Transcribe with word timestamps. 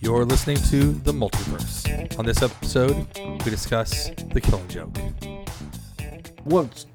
You're 0.00 0.24
listening 0.24 0.56
to 0.70 0.92
The 0.92 1.12
Multiverse. 1.12 2.18
On 2.18 2.24
this 2.24 2.42
episode, 2.42 3.06
we 3.44 3.50
discuss 3.50 4.10
The 4.32 4.40
Killing 4.40 4.66
Joke. 4.68 4.96
what 6.44 6.86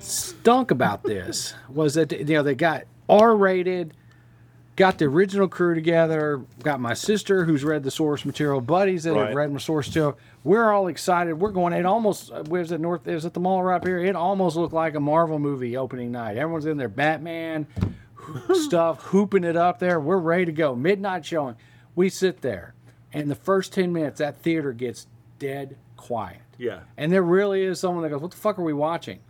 stunk 0.00 0.70
about 0.70 1.02
this 1.02 1.54
was 1.68 1.94
that 1.94 2.10
you 2.12 2.24
know 2.24 2.42
they 2.42 2.54
got 2.54 2.84
R-rated, 3.08 3.92
got 4.76 4.96
the 4.98 5.04
original 5.04 5.46
crew 5.46 5.74
together, 5.74 6.40
got 6.62 6.80
my 6.80 6.94
sister 6.94 7.44
who's 7.44 7.64
read 7.64 7.82
the 7.82 7.90
source 7.90 8.24
material, 8.24 8.60
buddies 8.62 9.04
that 9.04 9.12
Right. 9.12 9.26
have 9.26 9.34
read 9.36 9.52
my 9.52 9.58
source 9.58 9.88
material. 9.88 10.18
We're 10.42 10.70
all 10.72 10.88
excited. 10.88 11.34
We're 11.34 11.50
going. 11.52 11.74
It 11.74 11.84
almost 11.86 12.32
was 12.48 12.72
at 12.72 12.80
North. 12.80 13.06
It 13.06 13.14
was 13.14 13.26
at 13.26 13.34
the 13.34 13.40
mall 13.40 13.62
right 13.62 13.76
up 13.76 13.86
here. 13.86 13.98
It 13.98 14.16
almost 14.16 14.56
looked 14.56 14.74
like 14.74 14.94
a 14.94 15.00
Marvel 15.00 15.38
movie 15.38 15.76
opening 15.76 16.12
night. 16.12 16.38
Everyone's 16.38 16.66
in 16.66 16.78
their 16.78 16.88
Batman 16.88 17.66
stuff, 18.54 19.02
hooping 19.02 19.44
it 19.44 19.56
up 19.56 19.78
there. 19.80 20.00
We're 20.00 20.16
ready 20.18 20.46
to 20.46 20.52
go. 20.52 20.74
Midnight 20.74 21.26
showing. 21.26 21.56
We 21.94 22.08
sit 22.08 22.40
there, 22.40 22.74
and 23.12 23.30
the 23.30 23.34
first 23.34 23.72
ten 23.72 23.92
minutes, 23.92 24.18
that 24.18 24.38
theater 24.38 24.72
gets 24.72 25.06
dead 25.38 25.76
quiet. 25.96 26.40
Yeah. 26.58 26.80
And 26.96 27.12
there 27.12 27.22
really 27.22 27.62
is 27.62 27.80
someone 27.80 28.02
that 28.02 28.10
goes, 28.10 28.20
"What 28.20 28.30
the 28.32 28.36
fuck 28.36 28.58
are 28.58 28.62
we 28.64 28.72
watching?" 28.72 29.20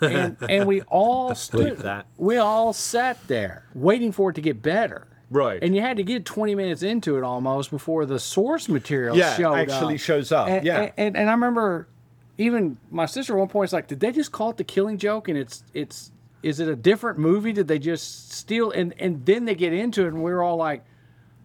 And 0.00 0.36
and 0.48 0.66
we 0.66 0.82
all 0.82 1.34
stood. 1.34 1.78
that. 1.78 2.06
We 2.16 2.36
all 2.36 2.72
sat 2.72 3.18
there 3.28 3.66
waiting 3.74 4.12
for 4.12 4.30
it 4.30 4.34
to 4.34 4.40
get 4.40 4.62
better. 4.62 5.06
Right. 5.30 5.62
And 5.62 5.74
you 5.74 5.80
had 5.80 5.96
to 5.96 6.02
get 6.02 6.26
20 6.26 6.54
minutes 6.54 6.82
into 6.82 7.16
it 7.16 7.22
almost 7.24 7.70
before 7.70 8.04
the 8.04 8.18
source 8.18 8.68
material 8.68 9.16
Yeah, 9.16 9.34
showed 9.34 9.54
actually 9.54 9.94
up. 9.94 10.00
shows 10.00 10.30
up. 10.30 10.46
And, 10.48 10.66
yeah. 10.66 10.80
And, 10.80 10.92
and, 10.98 11.16
and 11.16 11.30
I 11.30 11.32
remember 11.32 11.88
even 12.36 12.76
my 12.90 13.06
sister 13.06 13.32
at 13.34 13.38
one 13.38 13.48
point 13.48 13.62
was 13.62 13.72
like, 13.72 13.88
"Did 13.88 14.00
they 14.00 14.12
just 14.12 14.30
call 14.32 14.50
it 14.50 14.56
the 14.58 14.64
Killing 14.64 14.98
Joke?" 14.98 15.28
And 15.28 15.38
it's 15.38 15.62
it's 15.72 16.10
is 16.42 16.58
it 16.60 16.68
a 16.68 16.74
different 16.76 17.18
movie? 17.18 17.52
Did 17.52 17.68
they 17.68 17.78
just 17.78 18.32
steal? 18.32 18.70
And 18.72 18.94
and 18.98 19.24
then 19.24 19.44
they 19.44 19.54
get 19.54 19.72
into 19.72 20.04
it, 20.04 20.08
and 20.08 20.22
we're 20.22 20.42
all 20.42 20.56
like, 20.56 20.84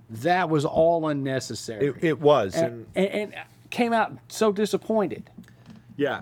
"That 0.09 0.49
was 0.49 0.66
all 0.66 1.07
unnecessary." 1.07 1.88
it, 1.88 1.95
it 2.02 2.20
was. 2.21 2.55
and, 2.55 2.86
And, 2.95 3.05
and, 3.08 3.33
and 3.33 3.45
came 3.69 3.94
out 3.94 4.17
so 4.27 4.52
disappointed. 4.52 5.30
yeah. 5.95 6.22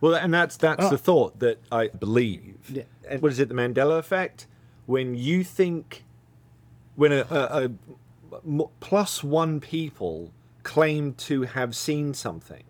Well, 0.00 0.14
and 0.14 0.32
that's 0.32 0.56
that's 0.56 0.84
uh. 0.84 0.90
the 0.90 0.98
thought 0.98 1.38
that 1.38 1.58
I 1.72 1.88
believe. 1.88 2.58
Yeah. 2.68 2.82
And 3.08 3.22
what 3.22 3.32
is 3.32 3.40
it? 3.40 3.48
The 3.48 3.54
Mandela 3.54 3.98
effect. 3.98 4.46
When 4.84 5.14
you 5.14 5.42
think, 5.42 6.04
when 6.94 7.12
a 7.12 7.70
one 9.22 9.60
people 9.60 10.32
claim 10.62 11.14
to 11.14 11.42
have 11.42 11.74
seen 11.74 12.14
something, 12.14 12.64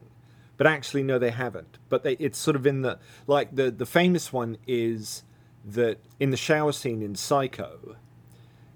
but 0.56 0.66
actually 0.66 1.02
no, 1.02 1.18
they 1.18 1.30
haven't. 1.30 1.78
But 1.88 2.04
they, 2.04 2.12
it's 2.14 2.38
sort 2.38 2.56
of 2.56 2.66
in 2.66 2.82
the 2.82 2.98
like 3.26 3.54
the 3.54 3.70
the 3.70 3.86
famous 3.86 4.32
one 4.32 4.56
is 4.66 5.24
that 5.64 5.98
in 6.20 6.30
the 6.30 6.36
shower 6.36 6.72
scene 6.72 7.02
in 7.02 7.14
Psycho, 7.16 7.96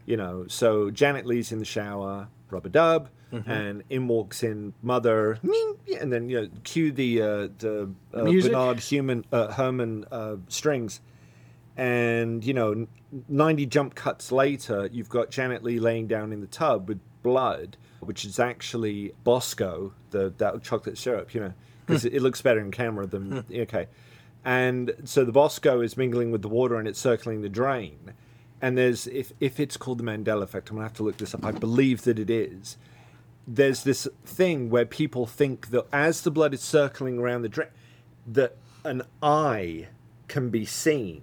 you 0.06 0.16
know, 0.16 0.46
so 0.48 0.90
Janet 0.90 1.26
Leigh's 1.26 1.52
in 1.52 1.58
the 1.58 1.64
shower, 1.64 2.28
rubber 2.50 2.68
dub, 2.68 3.08
and 3.46 3.84
in 3.88 4.08
walks 4.08 4.42
in 4.42 4.74
mother, 4.82 5.38
and 6.00 6.12
then 6.12 6.28
you 6.28 6.42
know, 6.42 6.48
cue 6.64 6.90
the 6.90 7.22
uh, 7.22 7.48
the 7.58 7.90
uh, 8.12 8.24
Bernard 8.48 8.80
Human 8.80 9.24
uh, 9.30 9.48
Herrmann 9.52 10.04
uh, 10.10 10.36
strings, 10.48 11.00
and 11.76 12.44
you 12.44 12.54
know, 12.54 12.86
ninety 13.28 13.66
jump 13.66 13.94
cuts 13.94 14.32
later, 14.32 14.88
you've 14.90 15.08
got 15.08 15.30
Janet 15.30 15.62
Leigh 15.62 15.78
laying 15.78 16.08
down 16.08 16.32
in 16.32 16.40
the 16.40 16.48
tub 16.48 16.88
with 16.88 17.00
blood, 17.22 17.76
which 18.00 18.24
is 18.24 18.40
actually 18.40 19.12
Bosco, 19.22 19.92
the 20.10 20.32
that 20.38 20.62
chocolate 20.62 20.98
syrup, 20.98 21.32
you 21.32 21.40
know, 21.40 21.52
because 21.86 22.04
it, 22.04 22.14
it 22.14 22.22
looks 22.22 22.42
better 22.42 22.60
in 22.60 22.70
camera 22.72 23.06
than 23.06 23.44
okay. 23.52 23.86
And 24.44 24.92
so 25.04 25.24
the 25.24 25.32
Bosco 25.32 25.82
is 25.82 25.96
mingling 25.96 26.30
with 26.30 26.42
the 26.42 26.48
water 26.48 26.76
and 26.76 26.88
it's 26.88 26.98
circling 26.98 27.42
the 27.42 27.48
drain. 27.48 28.14
And 28.62 28.76
there's 28.76 29.06
if 29.06 29.32
if 29.40 29.58
it's 29.58 29.76
called 29.76 29.98
the 29.98 30.04
Mandela 30.04 30.42
effect, 30.42 30.70
I'm 30.70 30.76
gonna 30.76 30.86
have 30.86 30.96
to 30.96 31.02
look 31.02 31.16
this 31.16 31.34
up. 31.34 31.44
I 31.44 31.52
believe 31.52 32.02
that 32.02 32.18
it 32.18 32.30
is. 32.30 32.76
There's 33.46 33.84
this 33.84 34.06
thing 34.24 34.70
where 34.70 34.84
people 34.84 35.26
think 35.26 35.70
that 35.70 35.86
as 35.92 36.22
the 36.22 36.30
blood 36.30 36.54
is 36.54 36.60
circling 36.60 37.18
around 37.18 37.42
the 37.42 37.48
drain, 37.48 37.68
that 38.26 38.56
an 38.84 39.02
eye 39.22 39.88
can 40.28 40.50
be 40.50 40.64
seen 40.64 41.22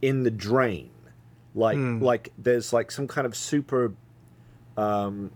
in 0.00 0.24
the 0.24 0.30
drain, 0.30 0.90
like 1.54 1.76
like 2.00 2.32
there's 2.38 2.72
like 2.72 2.90
some 2.90 3.06
kind 3.06 3.26
of 3.26 3.36
super, 3.36 3.92
um, 4.76 5.30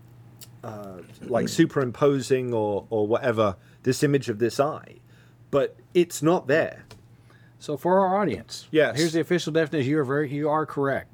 uh, 0.63 0.97
like 1.21 1.47
superimposing 1.47 2.53
or 2.53 2.85
or 2.89 3.07
whatever 3.07 3.55
this 3.83 4.03
image 4.03 4.27
of 4.27 4.39
this 4.39 4.59
eye, 4.59 4.95
but 5.51 5.77
it's 5.93 6.21
not 6.21 6.47
there. 6.47 6.83
So 7.59 7.75
for 7.77 7.99
our 7.99 8.17
audience, 8.17 8.67
Yes. 8.71 8.97
here's 8.97 9.13
the 9.13 9.21
official 9.21 9.51
definition. 9.53 9.89
You 9.89 9.99
are 9.99 10.03
very, 10.03 10.31
you 10.31 10.49
are 10.49 10.65
correct. 10.65 11.09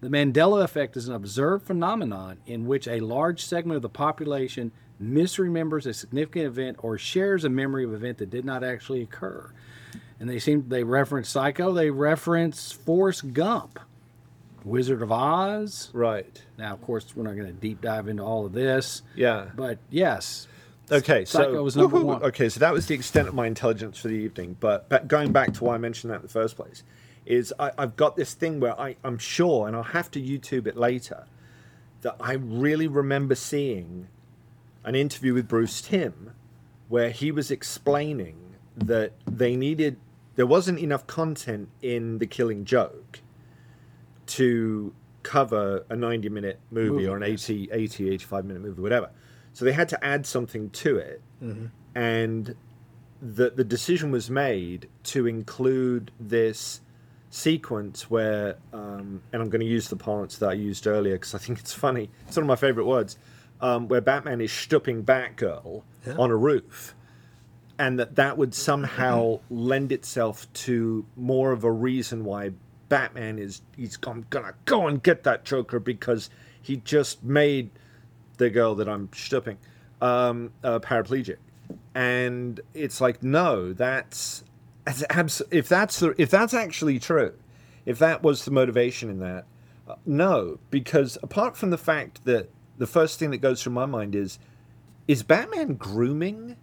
The 0.00 0.08
Mandela 0.08 0.62
effect 0.62 0.96
is 0.96 1.08
an 1.08 1.14
observed 1.14 1.66
phenomenon 1.66 2.38
in 2.46 2.66
which 2.66 2.86
a 2.88 3.00
large 3.00 3.44
segment 3.44 3.76
of 3.76 3.82
the 3.82 3.88
population 3.88 4.72
misremembers 5.02 5.86
a 5.86 5.92
significant 5.94 6.46
event 6.46 6.76
or 6.80 6.96
shares 6.98 7.44
a 7.44 7.48
memory 7.48 7.84
of 7.84 7.90
an 7.90 7.96
event 7.96 8.18
that 8.18 8.30
did 8.30 8.44
not 8.44 8.62
actually 8.62 9.02
occur. 9.02 9.50
And 10.20 10.28
they 10.28 10.38
seem 10.38 10.68
they 10.68 10.84
reference 10.84 11.28
Psycho. 11.28 11.72
They 11.72 11.90
reference 11.90 12.70
Forrest 12.72 13.32
Gump, 13.32 13.80
Wizard 14.64 15.02
of 15.02 15.10
Oz. 15.10 15.90
Right. 15.92 16.42
Now, 16.56 16.72
of 16.74 16.82
course, 16.82 17.14
we're 17.16 17.24
not 17.24 17.34
going 17.34 17.46
to 17.48 17.52
deep 17.52 17.80
dive 17.80 18.08
into 18.08 18.22
all 18.22 18.46
of 18.46 18.52
this, 18.52 19.02
Yeah. 19.16 19.46
but 19.56 19.78
yes, 19.90 20.46
Okay, 20.90 21.24
so 21.24 21.62
was 21.62 21.76
number 21.76 21.98
woohoo, 21.98 22.04
one. 22.04 22.22
Okay, 22.22 22.48
so 22.48 22.60
that 22.60 22.72
was 22.72 22.86
the 22.86 22.94
extent 22.94 23.28
of 23.28 23.34
my 23.34 23.46
intelligence 23.46 23.98
for 23.98 24.08
the 24.08 24.14
evening. 24.14 24.56
But, 24.60 24.88
but 24.88 25.08
going 25.08 25.32
back 25.32 25.54
to 25.54 25.64
why 25.64 25.74
I 25.74 25.78
mentioned 25.78 26.10
that 26.10 26.16
in 26.16 26.22
the 26.22 26.28
first 26.28 26.56
place, 26.56 26.82
is 27.24 27.54
I, 27.58 27.72
I've 27.78 27.96
got 27.96 28.16
this 28.16 28.34
thing 28.34 28.60
where 28.60 28.78
I, 28.78 28.96
I'm 29.02 29.18
sure, 29.18 29.66
and 29.66 29.74
I'll 29.74 29.82
have 29.82 30.10
to 30.12 30.20
YouTube 30.20 30.66
it 30.66 30.76
later, 30.76 31.24
that 32.02 32.16
I 32.20 32.34
really 32.34 32.86
remember 32.86 33.34
seeing 33.34 34.08
an 34.84 34.94
interview 34.94 35.32
with 35.32 35.48
Bruce 35.48 35.80
Timm 35.80 36.32
where 36.88 37.10
he 37.10 37.32
was 37.32 37.50
explaining 37.50 38.36
that 38.76 39.12
they 39.26 39.56
needed 39.56 39.96
there 40.36 40.46
wasn't 40.46 40.78
enough 40.78 41.06
content 41.06 41.68
in 41.80 42.18
the 42.18 42.26
Killing 42.26 42.64
Joke 42.64 43.20
to 44.26 44.92
cover 45.22 45.84
a 45.88 45.96
90 45.96 46.28
minute 46.28 46.60
movie, 46.70 46.90
Movie, 46.90 47.06
or 47.06 47.16
an 47.16 47.22
80, 47.22 47.70
80, 47.72 48.10
85 48.10 48.44
minute 48.44 48.62
movie, 48.62 48.82
whatever. 48.82 49.10
So 49.54 49.64
they 49.64 49.72
had 49.72 49.88
to 49.88 50.04
add 50.04 50.26
something 50.26 50.68
to 50.70 50.96
it. 50.98 51.22
And 51.94 52.54
the, 53.22 53.50
the 53.50 53.64
decision 53.64 54.10
was 54.10 54.28
made 54.28 54.88
to 55.04 55.26
include 55.26 56.10
this 56.20 56.80
sequence 57.30 58.10
where, 58.10 58.56
um, 58.72 59.22
and 59.32 59.40
I'm 59.42 59.48
going 59.48 59.60
to 59.60 59.66
use 59.66 59.88
the 59.88 59.96
parlance 59.96 60.36
that 60.38 60.50
I 60.50 60.52
used 60.52 60.86
earlier 60.86 61.14
because 61.14 61.34
I 61.34 61.38
think 61.38 61.58
it's 61.60 61.72
funny. 61.72 62.10
It's 62.28 62.36
one 62.36 62.44
of 62.44 62.48
my 62.48 62.56
favorite 62.56 62.84
words, 62.84 63.16
um, 63.60 63.88
where 63.88 64.00
Batman 64.00 64.40
is 64.40 64.52
stooping 64.52 65.04
Batgirl 65.04 65.82
on 66.18 66.30
a 66.30 66.36
roof 66.36 66.94
and 67.78 67.98
that 67.98 68.16
that 68.16 68.38
would 68.38 68.54
somehow 68.54 69.40
lend 69.50 69.90
itself 69.92 70.52
to 70.52 71.04
more 71.16 71.52
of 71.52 71.64
a 71.64 71.70
reason 71.70 72.24
why 72.24 72.52
Batman 72.88 73.38
is 73.38 73.62
he's 73.76 73.96
gonna, 73.96 74.22
gonna 74.30 74.54
go 74.64 74.86
and 74.86 75.02
get 75.02 75.24
that 75.24 75.44
Joker 75.44 75.80
because 75.80 76.30
he 76.60 76.76
just 76.76 77.24
made 77.24 77.70
the 78.36 78.50
girl 78.50 78.74
that 78.76 78.88
I'm 78.88 79.08
stooping 79.14 79.58
um, 80.00 80.52
uh, 80.62 80.78
paraplegic, 80.80 81.36
and 81.94 82.60
it's 82.74 83.00
like 83.00 83.22
no, 83.22 83.72
that's, 83.72 84.44
that's 84.84 85.04
abs- 85.10 85.42
if 85.50 85.68
that's 85.68 86.00
the, 86.00 86.14
if 86.20 86.30
that's 86.30 86.54
actually 86.54 86.98
true, 86.98 87.32
if 87.86 87.98
that 87.98 88.22
was 88.22 88.44
the 88.44 88.50
motivation 88.50 89.10
in 89.10 89.18
that, 89.20 89.44
uh, 89.88 89.94
no, 90.06 90.58
because 90.70 91.16
apart 91.22 91.56
from 91.56 91.70
the 91.70 91.78
fact 91.78 92.24
that 92.24 92.50
the 92.78 92.86
first 92.86 93.18
thing 93.18 93.30
that 93.30 93.38
goes 93.38 93.62
through 93.62 93.72
my 93.72 93.86
mind 93.86 94.14
is, 94.14 94.38
is 95.06 95.22
Batman 95.22 95.74
grooming 95.74 96.56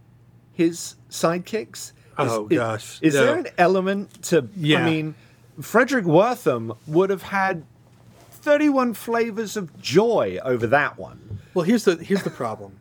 his 0.51 0.95
sidekicks? 1.09 1.73
Is, 1.75 1.93
Oh, 2.17 2.47
is- 2.49 2.57
gosh, 2.57 2.99
Is, 3.01 3.15
no. 3.15 3.25
there 3.25 3.37
an 3.37 3.47
element 3.57 4.21
to? 4.23 4.47
Yeah. 4.57 4.79
I 4.85 4.89
mean, 4.89 5.15
Fredric 5.59 6.03
Wertham 6.03 6.75
would 6.87 7.09
have 7.09 7.21
had 7.23 7.63
thirty-one 8.31 8.93
flavors 8.95 9.55
of 9.55 9.79
joy 9.81 10.39
over 10.43 10.67
that 10.67 10.97
one. 10.97 11.30
Well, 11.53 11.63
here's 11.65 11.83
the 11.85 11.95
here's 11.97 12.23
the 12.23 12.29
problem. 12.29 12.79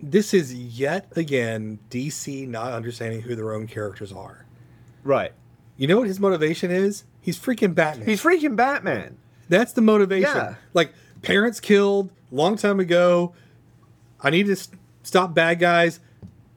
This 0.00 0.34
is 0.34 0.52
yet 0.54 1.06
again 1.16 1.78
DC 1.90 2.46
not 2.48 2.72
understanding 2.72 3.22
who 3.22 3.34
their 3.34 3.52
own 3.52 3.66
characters 3.66 4.12
are. 4.12 4.44
Right. 5.04 5.32
You 5.76 5.86
know 5.88 5.98
what 5.98 6.06
his 6.08 6.20
motivation 6.20 6.70
is? 6.70 7.04
He's 7.20 7.38
freaking 7.38 7.74
Batman. 7.74 8.06
He's 8.06 8.22
freaking 8.22 8.56
Batman. 8.56 9.16
That's 9.48 9.72
the 9.72 9.80
motivation. 9.80 10.30
Yeah. 10.34 10.54
Like 10.74 10.92
parents 11.22 11.60
killed 11.60 12.10
long 12.30 12.56
time 12.56 12.80
ago. 12.80 13.34
I 14.20 14.30
need 14.30 14.46
to 14.46 14.52
s- 14.52 14.68
stop 15.02 15.34
bad 15.34 15.58
guys. 15.58 16.00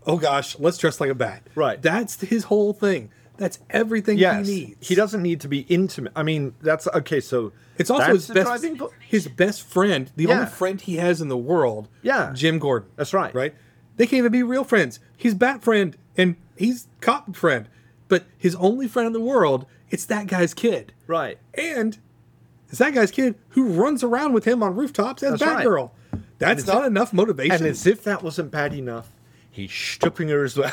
Oh 0.06 0.18
gosh, 0.18 0.57
let's 0.60 0.77
dress 0.77 1.00
like 1.00 1.10
a 1.10 1.16
bat. 1.16 1.42
Right. 1.56 1.81
That's 1.81 2.19
his 2.22 2.44
whole 2.45 2.74
thing. 2.74 3.10
That's 3.37 3.59
everything 3.69 4.17
Yes. 4.17 4.47
he 4.47 4.53
needs. 4.53 4.87
He 4.87 4.95
doesn't 4.95 5.21
need 5.21 5.41
to 5.41 5.47
be 5.47 5.59
intimate. 5.61 6.11
I 6.15 6.23
mean, 6.23 6.53
that's 6.61 6.87
okay. 6.87 7.19
So 7.19 7.51
It's 7.77 7.89
also 7.89 8.13
his 8.13 8.27
best 8.29 8.65
his 9.07 9.27
best 9.27 9.61
friend, 9.63 10.11
the 10.15 10.25
Yeah. 10.25 10.33
only 10.39 10.45
friend 10.47 10.79
he 10.81 10.95
has 10.97 11.21
in 11.21 11.27
the 11.27 11.37
world. 11.37 11.87
Yeah. 12.01 12.31
Jim 12.33 12.59
Gordon. 12.59 12.89
That's 12.95 13.13
right. 13.13 13.33
Right? 13.33 13.53
They 13.97 14.05
can't 14.05 14.19
even 14.19 14.31
be 14.31 14.43
real 14.43 14.63
friends. 14.63 14.99
He's 15.17 15.33
Bat 15.33 15.63
friend 15.63 15.95
and 16.17 16.35
he's 16.55 16.87
cop 17.01 17.35
friend. 17.35 17.67
But 18.07 18.25
his 18.37 18.55
only 18.55 18.87
friend 18.87 19.07
in 19.07 19.13
the 19.13 19.19
world, 19.21 19.65
it's 19.89 20.05
that 20.05 20.27
guy's 20.27 20.53
kid. 20.53 20.93
Right. 21.07 21.38
And 21.53 21.97
it's 22.69 22.79
that 22.79 22.93
guy's 22.93 23.11
kid 23.11 23.35
who 23.49 23.65
runs 23.67 24.03
around 24.03 24.33
with 24.33 24.45
him 24.45 24.61
on 24.63 24.75
rooftops 24.75 25.23
as 25.23 25.39
That's 25.39 25.41
right. 25.43 25.65
Batgirl. 25.65 25.91
That's 26.38 26.67
not 26.67 26.85
enough 26.85 27.13
motivation. 27.13 27.53
And 27.55 27.65
as 27.65 27.88
if 27.88 28.03
that 28.03 28.21
wasn't 28.21 28.51
bad 28.51 28.73
enough, 28.73 29.09
he's 29.49 29.71
stripping 29.71 30.27
her 30.29 30.43
as 30.43 30.57
well. 30.57 30.71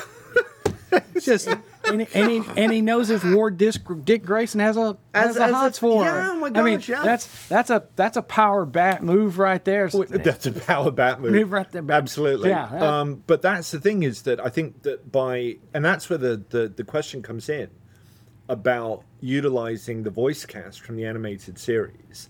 It's 1.15 1.25
just 1.27 1.49
and, 1.49 2.01
he, 2.01 2.07
and, 2.15 2.31
he, 2.31 2.43
and 2.57 2.73
he 2.73 2.81
knows 2.81 3.11
if 3.11 3.25
Ward 3.25 3.57
Dick, 3.59 3.75
Dick 4.05 4.25
Grayson 4.25 4.61
has 4.61 4.77
a 4.77 4.97
has 5.15 5.31
As- 5.31 5.37
a 5.37 5.43
as 5.45 5.51
a- 5.51 5.55
hots 5.55 5.79
for 5.79 6.05
her. 6.05 6.11
yeah, 6.11 6.31
oh 6.33 6.37
my 6.37 6.51
I 6.55 6.63
mean, 6.63 6.81
yeah. 6.87 7.03
that's 7.03 7.49
that's 7.49 7.71
a 7.71 7.87
that's 7.97 8.17
a 8.17 8.23
power 8.23 8.65
bat 8.65 9.03
move 9.03 9.39
right 9.39 9.65
there. 9.65 9.89
That's 9.89 10.47
a 10.47 10.53
power 10.53 10.91
bat 10.91 11.21
move. 11.21 11.33
Move 11.33 11.53
right 11.53 11.71
there, 11.73 11.83
bat. 11.83 11.99
Absolutely. 11.99 12.51
Yeah, 12.51 12.69
yeah. 12.73 13.01
Um, 13.01 13.23
but 13.27 13.43
that's 13.43 13.71
the 13.71 13.81
thing 13.81 14.03
is 14.03 14.23
that 14.23 14.39
I 14.45 14.49
think 14.49 14.83
that 14.83 15.11
by 15.11 15.57
and 15.75 15.85
that's 15.85 16.09
where 16.11 16.19
the, 16.19 16.43
the 16.51 16.69
the 16.69 16.85
question 16.85 17.23
comes 17.23 17.49
in 17.49 17.71
about 18.49 19.05
utilizing 19.21 20.03
the 20.03 20.11
voice 20.11 20.45
cast 20.45 20.81
from 20.81 20.97
the 20.97 21.05
animated 21.07 21.59
series 21.59 22.29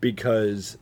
because 0.00 0.78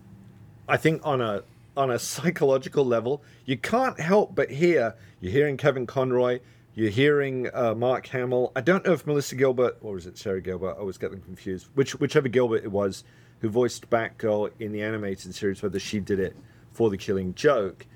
I 0.68 0.76
think 0.76 1.02
on 1.04 1.20
a 1.20 1.42
on 1.76 1.90
a 1.90 1.98
psychological 1.98 2.84
level, 2.84 3.22
you 3.44 3.56
can't 3.56 3.98
help 4.00 4.34
but 4.34 4.50
hear 4.50 4.94
you're 5.20 5.32
hearing 5.32 5.56
Kevin 5.56 5.86
Conroy, 5.86 6.40
you're 6.74 6.90
hearing 6.90 7.48
uh, 7.52 7.74
Mark 7.74 8.06
Hamill. 8.08 8.52
I 8.54 8.60
don't 8.60 8.84
know 8.86 8.92
if 8.92 9.06
Melissa 9.06 9.34
Gilbert 9.34 9.78
or 9.80 9.98
is 9.98 10.06
it 10.06 10.16
Sarah 10.16 10.40
Gilbert? 10.40 10.70
I 10.70 10.78
always 10.78 10.98
get 10.98 11.10
them 11.10 11.20
confused. 11.20 11.68
Which 11.74 11.94
whichever 11.96 12.28
Gilbert 12.28 12.64
it 12.64 12.70
was 12.70 13.04
who 13.40 13.48
voiced 13.48 13.90
Batgirl 13.90 14.50
in 14.58 14.72
the 14.72 14.82
animated 14.82 15.34
series, 15.34 15.62
whether 15.62 15.78
she 15.78 15.98
did 15.98 16.20
it 16.20 16.36
for 16.72 16.90
the 16.90 16.96
Killing 16.96 17.34
Joke. 17.34 17.86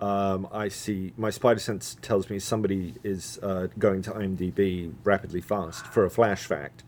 Um, 0.00 0.48
I 0.50 0.68
see 0.68 1.12
my 1.16 1.30
spider 1.30 1.60
sense 1.60 1.96
tells 2.02 2.28
me 2.28 2.38
somebody 2.38 2.94
is 3.04 3.38
uh, 3.42 3.68
going 3.78 4.02
to 4.02 4.10
IMDb 4.10 4.92
rapidly 5.04 5.40
fast 5.40 5.86
for 5.86 6.04
a 6.04 6.10
flash 6.10 6.44
fact. 6.44 6.82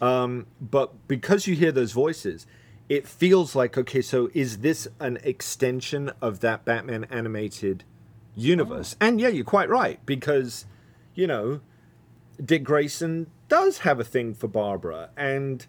Um, 0.00 0.46
but 0.60 1.08
because 1.08 1.46
you 1.46 1.56
hear 1.56 1.72
those 1.72 1.92
voices, 1.92 2.46
it 2.88 3.08
feels 3.08 3.56
like 3.56 3.76
okay. 3.76 4.02
So 4.02 4.30
is 4.34 4.58
this 4.58 4.86
an 5.00 5.18
extension 5.24 6.12
of 6.20 6.40
that 6.40 6.64
Batman 6.64 7.04
animated 7.04 7.82
universe? 8.36 8.94
And 9.00 9.20
yeah, 9.20 9.28
you're 9.28 9.44
quite 9.44 9.68
right 9.68 9.98
because 10.06 10.66
you 11.14 11.26
know 11.26 11.60
Dick 12.44 12.64
Grayson 12.64 13.28
does 13.48 13.78
have 13.78 14.00
a 14.00 14.04
thing 14.04 14.34
for 14.34 14.48
Barbara, 14.48 15.10
and 15.16 15.66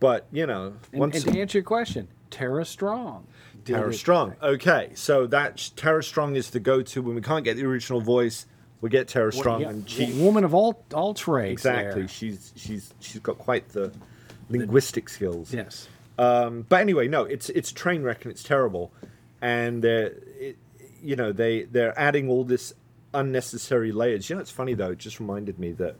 but 0.00 0.26
you 0.32 0.46
know 0.46 0.74
And, 0.92 1.00
once 1.00 1.24
and 1.24 1.34
to 1.34 1.40
answer 1.40 1.58
your 1.58 1.64
question, 1.64 2.08
Tara 2.30 2.64
Strong. 2.64 3.26
Tara. 3.64 3.92
Strong. 3.92 4.34
Okay, 4.42 4.92
so 4.94 5.26
that 5.26 5.70
Tara 5.76 6.02
Strong 6.02 6.36
is 6.36 6.48
the 6.50 6.60
go-to 6.60 7.02
when 7.02 7.14
we 7.14 7.20
can't 7.20 7.44
get 7.44 7.56
the 7.56 7.64
original 7.66 8.00
voice. 8.00 8.46
We 8.80 8.88
get 8.88 9.08
Tara 9.08 9.30
Strong, 9.32 9.60
Yeah, 9.62 9.68
and 9.70 9.90
she 9.90 10.10
woman 10.12 10.44
of 10.44 10.54
all 10.54 10.82
all 10.94 11.12
trades. 11.12 11.52
exactly. 11.52 12.02
there. 12.02 12.08
She's 12.08 12.52
she's 12.56 12.94
she's 13.00 13.20
got 13.20 13.36
quite 13.38 13.68
the 13.70 13.92
linguistic 14.48 15.08
skills. 15.08 15.52
Yes. 15.52 15.88
Um, 16.18 16.64
but 16.68 16.80
anyway, 16.80 17.08
no, 17.08 17.24
it's 17.24 17.50
it's 17.50 17.70
a 17.70 17.74
train 17.74 18.02
wreck 18.02 18.24
and 18.24 18.32
it's 18.32 18.42
terrible, 18.42 18.92
and 19.42 19.84
uh, 19.84 20.10
it, 20.38 20.56
you 21.02 21.14
know 21.16 21.32
they 21.32 21.64
they're 21.64 21.98
adding 21.98 22.28
all 22.30 22.44
this 22.44 22.72
unnecessary 23.14 23.92
layers. 23.92 24.28
You 24.28 24.36
know, 24.36 24.42
it's 24.42 24.50
funny 24.50 24.74
though. 24.74 24.92
It 24.92 24.98
just 24.98 25.20
reminded 25.20 25.58
me 25.58 25.72
that 25.72 25.96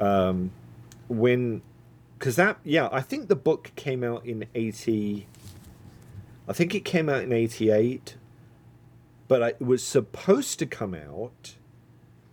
um, 0.00 0.50
when 1.08 1.62
because 2.18 2.36
that 2.36 2.58
yeah, 2.64 2.88
I 2.90 3.00
think 3.00 3.28
the 3.28 3.36
book 3.36 3.72
came 3.76 4.02
out 4.02 4.24
in 4.24 4.46
eighty. 4.54 5.26
I 6.48 6.52
think 6.52 6.74
it 6.74 6.84
came 6.84 7.08
out 7.08 7.22
in 7.22 7.32
eighty 7.32 7.70
eight, 7.70 8.16
but 9.28 9.42
it 9.42 9.60
was 9.60 9.84
supposed 9.84 10.58
to 10.58 10.66
come 10.66 10.94
out 10.94 11.54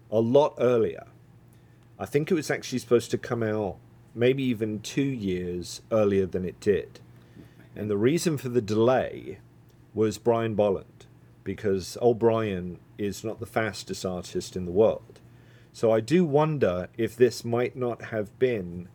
a 0.09 0.19
lot 0.19 0.55
earlier. 0.59 1.07
I 1.97 2.05
think 2.05 2.31
it 2.31 2.33
was 2.33 2.49
actually 2.49 2.79
supposed 2.79 3.11
to 3.11 3.17
come 3.17 3.43
out 3.43 3.77
maybe 4.13 4.43
even 4.43 4.79
two 4.79 5.01
years 5.01 5.81
earlier 5.91 6.25
than 6.25 6.45
it 6.45 6.59
did. 6.59 6.99
And 7.75 7.89
the 7.89 7.97
reason 7.97 8.37
for 8.37 8.49
the 8.49 8.61
delay 8.61 9.39
was 9.93 10.17
Brian 10.17 10.55
Bolland, 10.55 11.00
because 11.43 11.97
O'Brien 12.01 12.79
is 12.97 13.23
not 13.23 13.39
the 13.39 13.45
fastest 13.45 14.05
artist 14.05 14.55
in 14.55 14.65
the 14.65 14.71
world. 14.71 15.19
So 15.73 15.91
I 15.91 15.99
do 15.99 16.25
wonder 16.25 16.89
if 16.97 17.15
this 17.15 17.45
might 17.45 17.75
not 17.75 18.05
have 18.05 18.37
been 18.37 18.89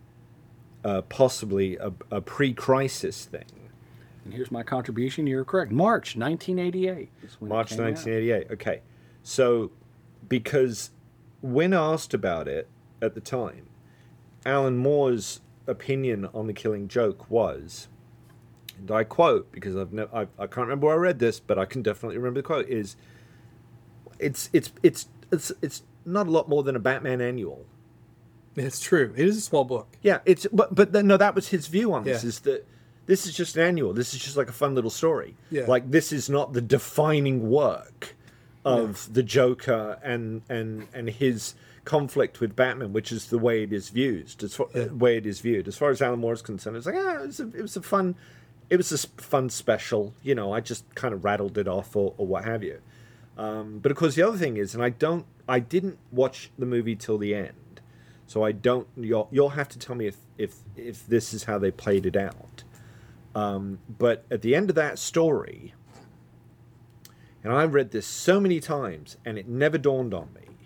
uh, 0.85 1.03
possibly 1.03 1.77
a, 1.77 1.93
a 2.11 2.21
pre 2.21 2.53
crisis 2.53 3.25
thing. 3.25 3.71
And 4.25 4.35
here's 4.35 4.51
my 4.51 4.63
contribution. 4.63 5.27
You're 5.27 5.45
correct. 5.45 5.73
March 5.73 6.17
1988. 6.17 7.09
is 7.23 7.41
when 7.41 7.51
it 7.51 7.55
March 7.55 7.71
came 7.71 7.81
out. 7.81 7.85
1988. 7.85 8.53
Okay. 8.53 8.83
So, 9.23 9.71
because 10.29 10.91
when 11.41 11.73
asked 11.73 12.13
about 12.13 12.49
it 12.49 12.69
at 13.01 13.15
the 13.15 13.21
time, 13.21 13.69
Alan 14.45 14.77
Moore's 14.77 15.41
opinion 15.67 16.29
on 16.35 16.47
the 16.47 16.53
killing 16.53 16.89
joke 16.89 17.31
was, 17.31 17.89
and 18.79 18.91
I 18.91 19.05
quote 19.05 19.51
because 19.53 19.77
I've 19.77 19.93
no, 19.93 20.09
I, 20.13 20.23
I 20.39 20.47
can't 20.47 20.59
remember 20.69 20.87
where 20.87 20.97
I 20.97 20.99
read 20.99 21.19
this, 21.19 21.41
but 21.41 21.59
I 21.59 21.65
can 21.65 21.83
definitely 21.83 22.19
remember 22.19 22.41
the 22.41 22.47
quote 22.47 22.69
is, 22.69 22.97
it's 24.19 24.51
it's 24.53 24.73
it's 24.83 25.07
it's 25.31 25.53
it's 25.63 25.83
not 26.05 26.27
a 26.27 26.31
lot 26.31 26.49
more 26.49 26.63
than 26.63 26.77
a 26.77 26.81
Batman 26.81 27.21
annual. 27.21 27.67
it's 28.55 28.81
true. 28.81 29.13
It 29.17 29.27
is 29.27 29.37
a 29.37 29.41
small 29.41 29.65
book. 29.65 29.97
Yeah, 30.03 30.21
it's 30.25 30.47
but 30.53 30.75
but 30.75 30.93
then, 30.93 31.07
no, 31.07 31.17
that 31.17 31.35
was 31.35 31.49
his 31.49 31.67
view 31.67 31.93
on 31.93 32.05
this. 32.05 32.23
Yeah. 32.23 32.29
Is 32.29 32.41
that 32.41 32.67
this 33.07 33.27
is 33.27 33.35
just 33.35 33.57
an 33.57 33.63
annual. 33.63 33.93
This 33.93 34.15
is 34.15 34.21
just 34.21 34.37
like 34.37 34.49
a 34.49 34.53
fun 34.53 34.75
little 34.75 34.91
story. 34.91 35.37
Yeah. 35.51 35.65
Like 35.67 35.91
this 35.91 36.13
is 36.13 36.29
not 36.29 36.53
the 36.53 36.61
defining 36.61 37.49
work 37.49 38.15
of 38.65 39.13
the 39.13 39.23
Joker 39.23 39.99
and 40.03 40.43
and 40.49 40.89
and 40.93 41.09
his 41.09 41.55
conflict 41.85 42.41
with 42.41 42.57
Batman, 42.57 42.93
which 42.93 43.13
is 43.13 43.27
the 43.27 43.39
way 43.39 43.63
it 43.63 43.73
is 43.73 43.89
viewed. 43.89 44.43
As 44.43 44.55
far, 44.55 44.67
uh, 44.75 44.93
way 44.93 45.17
it 45.17 45.25
is 45.25 45.41
viewed. 45.41 45.69
As 45.69 45.79
far 45.79 45.91
as 45.91 46.03
Alan 46.03 46.19
Moore 46.19 46.35
is 46.35 46.43
concerned, 46.43 46.77
it's 46.77 46.85
like 46.85 46.97
ah, 46.97 47.23
it 47.23 47.27
was 47.29 47.41
a, 47.41 47.45
it 47.45 47.63
was 47.63 47.77
a 47.77 47.83
fun, 47.83 48.17
it 48.69 48.77
was 48.77 48.93
a 48.93 48.99
fun 49.21 49.51
special. 49.51 50.15
You 50.23 50.35
know, 50.35 50.53
I 50.53 50.61
just 50.61 50.95
kind 50.95 51.15
of 51.15 51.25
rattled 51.25 51.59
it 51.59 51.69
off 51.69 51.95
or, 51.95 52.15
or 52.17 52.27
what 52.27 52.45
have 52.45 52.63
you. 52.63 52.81
Um, 53.39 53.79
but 53.81 53.93
of 53.93 53.99
course, 53.99 54.15
the 54.15 54.23
other 54.23 54.39
thing 54.39 54.57
is, 54.57 54.75
and 54.75 54.83
I 54.83 54.91
don't, 54.91 55.27
I 55.49 55.61
didn't 55.61 55.99
watch 56.11 56.51
the 56.59 56.67
movie 56.67 56.97
till 56.97 57.19
the 57.19 57.35
end, 57.35 57.81
so 58.27 58.43
I 58.45 58.53
don't. 58.53 58.89
You'll 58.97 59.29
you'll 59.31 59.51
have 59.51 59.69
to 59.71 59.79
tell 59.79 59.95
me 59.95 60.07
if 60.07 60.17
if 60.39 60.57
if 60.75 61.07
this 61.07 61.35
is 61.35 61.45
how 61.45 61.59
they 61.59 61.71
played 61.71 62.07
it 62.07 62.17
out. 62.17 62.65
Um, 63.35 63.81
but 63.99 64.25
at 64.31 64.41
the 64.41 64.55
end 64.55 64.71
of 64.71 64.77
that 64.77 64.99
story, 64.99 65.75
and 67.45 67.53
I 67.53 67.65
read 67.65 67.91
this 67.91 68.07
so 68.07 68.41
many 68.41 68.59
times, 68.59 69.19
and 69.25 69.39
it 69.39 69.47
never 69.47 69.77
dawned 69.77 70.15
on 70.15 70.31
me. 70.35 70.57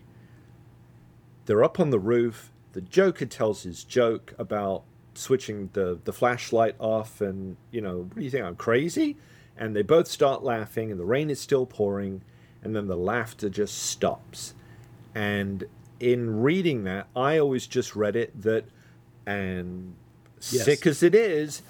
They're 1.47 1.65
up 1.65 1.81
on 1.81 1.91
the 1.91 1.99
roof. 1.99 2.53
The 2.73 2.81
Joker 2.81 3.27
tells 3.27 3.65
his 3.65 3.83
joke 3.83 4.33
about 4.39 4.85
switching 5.15 5.71
the, 5.73 5.99
the 6.05 6.13
flashlight 6.13 6.77
off, 6.79 7.21
and, 7.21 7.57
you 7.71 7.81
know, 7.81 7.99
what 7.99 8.17
do 8.17 8.23
you 8.23 8.31
think? 8.31 8.45
I'm 8.45 8.57
crazy? 8.57 9.17
And 9.57 9.75
they 9.77 9.83
both 9.83 10.09
start 10.09 10.43
laughing, 10.43 10.91
and 10.91 10.99
the 10.99 11.05
rain 11.05 11.31
is 11.31 11.41
still 11.41 11.67
pouring, 11.67 12.23
and 12.63 12.75
then 12.75 12.87
the 12.87 12.97
laughter 12.97 13.49
just 13.49 13.77
stops. 13.79 14.55
And 15.15 15.65
in 15.99 16.41
reading 16.43 16.85
that, 16.85 17.09
I 17.15 17.39
always 17.39 17.67
just 17.67 17.95
read 17.97 18.17
it 18.17 18.41
that, 18.43 18.65
and 19.27 19.95
Yes. 20.51 20.65
sick 20.65 20.87
as 20.87 21.03
it 21.03 21.15
is, 21.15 21.61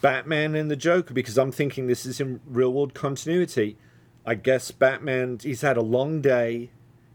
Batman 0.00 0.54
and 0.54 0.70
the 0.70 0.76
Joker, 0.76 1.12
because 1.12 1.36
I'm 1.36 1.52
thinking 1.52 1.86
this 1.86 2.06
is 2.06 2.18
in 2.20 2.40
real 2.46 2.72
world 2.72 2.94
continuity. 2.94 3.76
I 4.24 4.34
guess 4.34 4.70
Batman, 4.70 5.38
he's 5.42 5.60
had 5.60 5.76
a 5.76 5.82
long 5.82 6.22
day. 6.22 6.70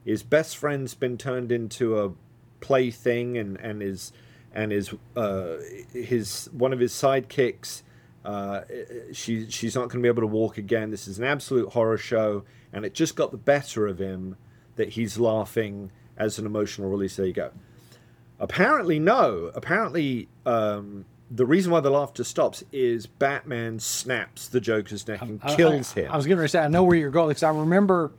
His 0.06 0.22
best 0.22 0.58
friend's 0.58 0.94
been 0.94 1.18
turned 1.18 1.52
into 1.52 2.00
a 2.00 2.12
plaything, 2.60 3.38
and 3.38 3.60
and 3.60 3.82
his 3.82 4.14
and 4.54 4.72
his 4.72 4.94
uh, 5.16 5.56
his 5.94 6.50
one 6.52 6.74
of 6.74 6.80
his 6.80 6.92
sidekicks. 6.94 7.82
Uh, 8.24 8.62
she 9.14 9.50
she's 9.50 9.74
not 9.76 9.90
going 9.90 10.00
to 10.00 10.02
be 10.02 10.08
able 10.08 10.22
to 10.22 10.28
walk 10.28 10.58
again. 10.58 10.92
This 10.92 11.08
is 11.08 11.18
an 11.18 11.26
absolute 11.26 11.70
horror 11.70 11.98
show, 11.98 12.44
and 12.72 12.86
it 12.86 12.94
just 12.94 13.16
got 13.16 13.32
the 13.32 13.38
better 13.38 13.88
of 13.88 13.98
him 14.00 14.36
that 14.76 14.90
he's 14.90 15.18
laughing 15.18 15.92
as 16.18 16.38
an 16.38 16.46
emotional 16.46 16.90
release. 16.90 17.16
There 17.16 17.26
you 17.26 17.34
go. 17.34 17.52
Apparently, 18.40 19.00
no. 19.00 19.52
Apparently, 19.56 20.28
um, 20.46 21.06
the 21.30 21.46
reason 21.46 21.72
why 21.72 21.80
the 21.80 21.90
laughter 21.90 22.24
stops 22.24 22.64
is 22.72 23.06
Batman 23.08 23.80
snaps 23.80 24.48
the 24.48 24.60
Joker's 24.60 25.08
neck 25.08 25.22
and 25.22 25.40
I- 25.44 25.56
kills 25.56 25.96
I, 25.96 26.02
him. 26.02 26.12
I 26.12 26.18
was 26.18 26.26
going 26.28 26.40
to 26.40 26.48
say, 26.48 26.60
I 26.60 26.68
know 26.68 26.84
where 26.84 26.98
you're 26.98 27.12
going 27.12 27.30
because 27.30 27.44
I 27.44 27.50
remember 27.50 28.12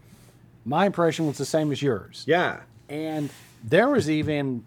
my 0.65 0.87
impression 0.87 1.27
was 1.27 1.39
the 1.39 1.45
same 1.45 1.73
as 1.73 1.83
yours. 1.83 2.25
yeah, 2.27 2.61
And 2.89 3.31
there 3.65 3.89
was 3.89 4.09
even 4.09 4.65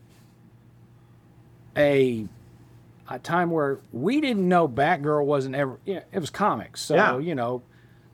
a 1.78 2.28
a 3.08 3.20
time 3.20 3.52
where 3.52 3.80
we 3.92 4.20
didn't 4.20 4.48
know 4.48 4.68
Batgirl 4.68 5.26
wasn't 5.26 5.56
ever. 5.56 5.80
Yeah, 5.86 6.02
it 6.12 6.20
was 6.20 6.30
comics, 6.32 6.82
so 6.82 6.96
Yeah. 6.96 7.18
you 7.20 7.36
know, 7.36 7.62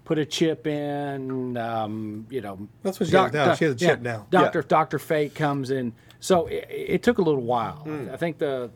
put 0.03 0.17
a 0.17 0.25
chip 0.25 0.67
in. 0.67 1.55
Um, 1.55 2.27
you 2.29 2.41
know, 2.41 2.67
That's 2.83 2.99
what 2.99 3.07
she 3.09 3.15
has 3.15 3.31
now. 3.31 3.55
She 3.55 3.65
has 3.65 3.75
a 3.75 3.77
chip 3.77 4.01
now. 4.01 4.27
Doctor 4.29 4.59
Yeah. 4.59 4.65
Doctor 4.67 4.99
Fate 4.99 5.33
comes 5.33 5.71
in, 5.71 5.93
so 6.19 6.47
it, 6.47 6.67
it 6.69 7.03
took 7.03 7.19
a 7.19 7.21
little 7.21 7.41
while. 7.43 7.77
Hmm. 7.83 8.09
I 8.11 8.17
think 8.17 8.37
the 8.37 8.69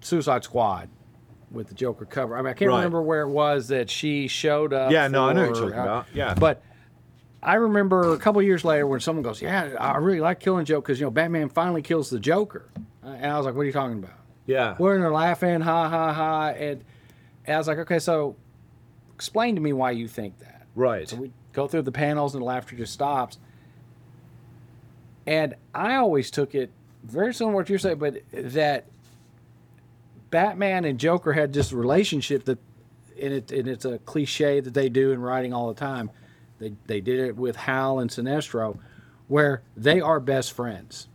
Suicide 0.00 0.44
Squad 0.44 0.90
with 1.50 1.68
the 1.68 1.74
Joker 1.74 2.04
cover. 2.04 2.36
I 2.36 2.42
mean, 2.42 2.50
I 2.50 2.52
can't 2.52 2.68
Right. 2.70 2.76
remember 2.76 3.00
where 3.00 3.22
it 3.22 3.30
was 3.30 3.68
that 3.68 3.88
she 3.88 4.28
showed 4.28 4.74
up. 4.74 4.92
Yeah, 4.92 5.08
no, 5.08 5.28
I 5.30 5.32
know 5.32 5.46
what 5.46 5.56
for, 5.56 5.62
you're 5.62 5.70
talking 5.70 5.78
uh, 5.80 5.82
about. 5.82 6.06
Yeah. 6.12 6.34
but 6.34 6.62
I 7.42 7.54
remember 7.54 8.12
a 8.12 8.18
couple 8.18 8.42
years 8.42 8.66
later 8.66 8.86
when 8.86 9.00
someone 9.00 9.22
goes, 9.22 9.40
"Yeah, 9.40 9.70
I 9.80 9.96
really 9.96 10.20
like 10.20 10.40
Killing 10.40 10.66
Joke 10.66 10.84
because 10.84 11.00
you 11.00 11.06
know 11.06 11.10
Batman 11.10 11.48
finally 11.48 11.80
kills 11.80 12.10
the 12.10 12.20
Joker," 12.20 12.68
Uh, 13.04 13.08
and 13.08 13.26
I 13.26 13.36
was 13.36 13.46
like, 13.46 13.54
"What 13.54 13.62
are 13.62 13.66
you 13.66 13.72
talking 13.72 13.98
about?" 13.98 14.16
yeah. 14.46 14.76
We're 14.78 14.94
in 14.94 15.00
there 15.00 15.12
laughing, 15.12 15.60
ha 15.60 15.88
ha 15.88 16.12
ha, 16.12 16.48
and, 16.48 16.84
and 17.44 17.54
I 17.54 17.58
was 17.58 17.68
like, 17.68 17.78
"Okay, 17.78 17.98
so 17.98 18.36
explain 19.14 19.54
to 19.54 19.60
me 19.60 19.72
why 19.72 19.92
you 19.92 20.08
think 20.08 20.38
that." 20.40 20.66
Right. 20.74 21.08
So 21.08 21.16
we 21.16 21.32
go 21.52 21.66
through 21.66 21.82
the 21.82 21.92
panels 21.92 22.34
and 22.34 22.42
the 22.42 22.46
laughter 22.46 22.76
just 22.76 22.92
stops. 22.92 23.38
And 25.26 25.56
I 25.74 25.96
always 25.96 26.30
took 26.30 26.54
it 26.54 26.70
very 27.04 27.34
similar 27.34 27.52
to 27.52 27.56
what 27.56 27.68
you're 27.68 27.78
saying, 27.78 27.98
but 27.98 28.22
that 28.32 28.86
Batman 30.30 30.84
and 30.84 30.98
Joker 30.98 31.32
had 31.32 31.52
this 31.52 31.72
relationship 31.72 32.44
that, 32.44 32.58
and, 33.20 33.34
it, 33.34 33.52
and 33.52 33.68
it's 33.68 33.84
a 33.84 33.98
cliche 33.98 34.60
that 34.60 34.72
they 34.72 34.88
do 34.88 35.12
in 35.12 35.20
writing 35.20 35.52
all 35.52 35.68
the 35.68 35.78
time. 35.78 36.10
They, 36.58 36.74
they 36.86 37.00
did 37.00 37.20
it 37.20 37.36
with 37.36 37.56
Hal 37.56 37.98
and 37.98 38.10
Sinestro, 38.10 38.78
where 39.26 39.62
they 39.76 40.00
are 40.00 40.20
best 40.20 40.52
friends 40.52 41.08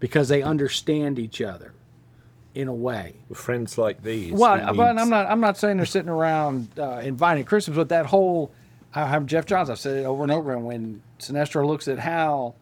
because 0.00 0.28
they 0.28 0.42
understand 0.42 1.18
each 1.18 1.40
other 1.40 1.72
in 2.54 2.68
a 2.68 2.74
way. 2.74 3.16
With 3.28 3.38
friends 3.38 3.76
like 3.78 4.02
these. 4.02 4.32
Well, 4.32 4.56
but 4.74 4.92
needs- 4.92 5.02
I'm 5.02 5.10
not. 5.10 5.26
I'm 5.26 5.40
not 5.40 5.56
saying 5.58 5.76
they're 5.76 5.86
sitting 5.86 6.08
around 6.10 6.68
uh, 6.78 7.00
inviting 7.04 7.44
Christmas, 7.44 7.76
but 7.76 7.88
that 7.90 8.06
whole. 8.06 8.52
I- 8.94 9.14
I'm 9.14 9.26
Geoff 9.26 9.46
Johns. 9.46 9.70
I've 9.70 9.78
said 9.78 9.96
it 9.98 10.04
over 10.06 10.22
and 10.22 10.32
over. 10.32 10.52
And 10.52 10.64
when 10.64 11.02
Sinestro 11.18 11.66
looks 11.66 11.88
at 11.88 11.98
Hal, 11.98 12.56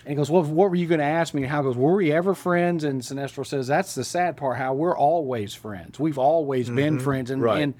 and 0.00 0.08
he 0.08 0.14
goes, 0.14 0.30
"What? 0.30 0.46
What 0.46 0.70
were 0.70 0.76
you 0.76 0.86
going 0.86 0.98
to 1.00 1.04
ask 1.04 1.32
me?" 1.34 1.42
And 1.42 1.50
Hal 1.50 1.62
goes, 1.62 1.76
"Were 1.76 1.94
we 1.94 2.12
ever 2.12 2.34
friends?" 2.34 2.84
And 2.84 3.00
Sinestro 3.02 3.46
says, 3.46 3.66
"That's 3.68 3.94
the 3.94 4.04
sad 4.04 4.36
part. 4.36 4.56
How 4.58 4.74
we're 4.74 4.96
always 4.96 5.54
friends. 5.54 5.98
We've 6.00 6.18
always 6.18 6.68
been 6.68 6.98
friends." 6.98 7.30
And 7.30 7.40
Right. 7.42 7.62
and 7.62 7.74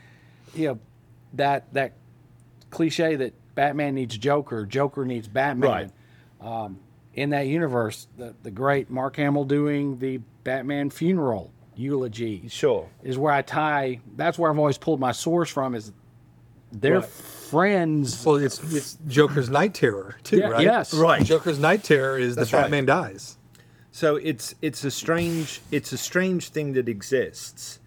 you 0.54 0.69
know 0.69 0.78
that 1.35 1.73
that 1.75 1.92
cliche 2.71 3.16
that 3.16 3.35
Batman 3.54 3.95
needs 3.97 4.16
Joker, 4.16 4.64
Joker 4.66 5.04
needs 5.04 5.26
Batman. 5.28 5.90
Right. 6.40 6.71
In 7.14 7.31
that 7.31 7.47
universe, 7.47 8.07
the 8.17 8.35
the 8.43 8.50
great 8.50 8.88
Mark 8.90 9.17
Hamill 9.17 9.45
doing 9.45 9.99
the 9.99 10.19
Batman 10.45 10.90
funeral 10.90 11.52
eulogy 11.75 12.47
Sure. 12.49 12.88
is 13.02 13.19
where 13.19 13.33
I 13.33 13.43
tie. 13.43 14.00
That's 14.17 14.38
where 14.38 14.50
I've 14.50 14.59
always 14.59 14.79
pulled 14.79 15.00
my 15.00 15.12
source 15.12 15.50
from. 15.50 15.75
Is 15.75 15.93
they're 16.73 17.00
Right. 17.00 17.05
friends. 17.09 18.25
Well, 18.25 18.37
it's 18.37 18.62
it's 18.73 18.97
Joker's 19.09 19.50
night 19.50 19.75
terror 19.75 20.17
too, 20.23 20.38
Yeah, 20.38 20.49
right? 20.50 20.62
yes. 20.62 20.95
Right. 20.95 21.25
Joker's 21.25 21.59
night 21.59 21.83
terror 21.83 22.17
is 22.17 22.37
That's 22.37 22.50
that 22.52 22.57
right. 22.57 22.62
Batman 22.64 22.87
dies. 22.87 23.37
So 23.90 24.14
it's 24.17 24.55
it's 24.62 24.85
a 24.85 24.90
strange 24.90 25.61
it's 25.73 25.93
a 25.93 25.99
strange 25.99 26.50
thing 26.50 26.75
that 26.75 26.88
exists 26.88 27.81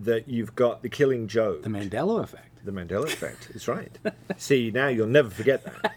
that 0.00 0.28
you've 0.28 0.54
got 0.56 0.82
the 0.82 0.88
killing 0.88 1.28
joke. 1.28 1.62
The 1.62 1.68
Mandela 1.68 2.24
effect. 2.24 2.64
The 2.64 2.72
Mandela 2.72 3.04
effect 3.04 3.50
It's 3.54 3.68
right. 3.68 3.96
See, 4.36 4.72
now 4.72 4.88
you'll 4.88 5.06
never 5.06 5.30
forget 5.30 5.62
that. 5.64 5.94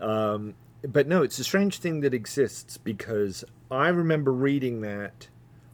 Um, 0.00 0.54
but 0.88 1.06
no, 1.06 1.22
it's 1.22 1.38
a 1.38 1.44
strange 1.44 1.78
thing 1.78 2.00
that 2.00 2.14
exists 2.14 2.76
because 2.76 3.44
I 3.70 3.88
remember 3.88 4.32
reading 4.32 4.80
that 4.82 5.28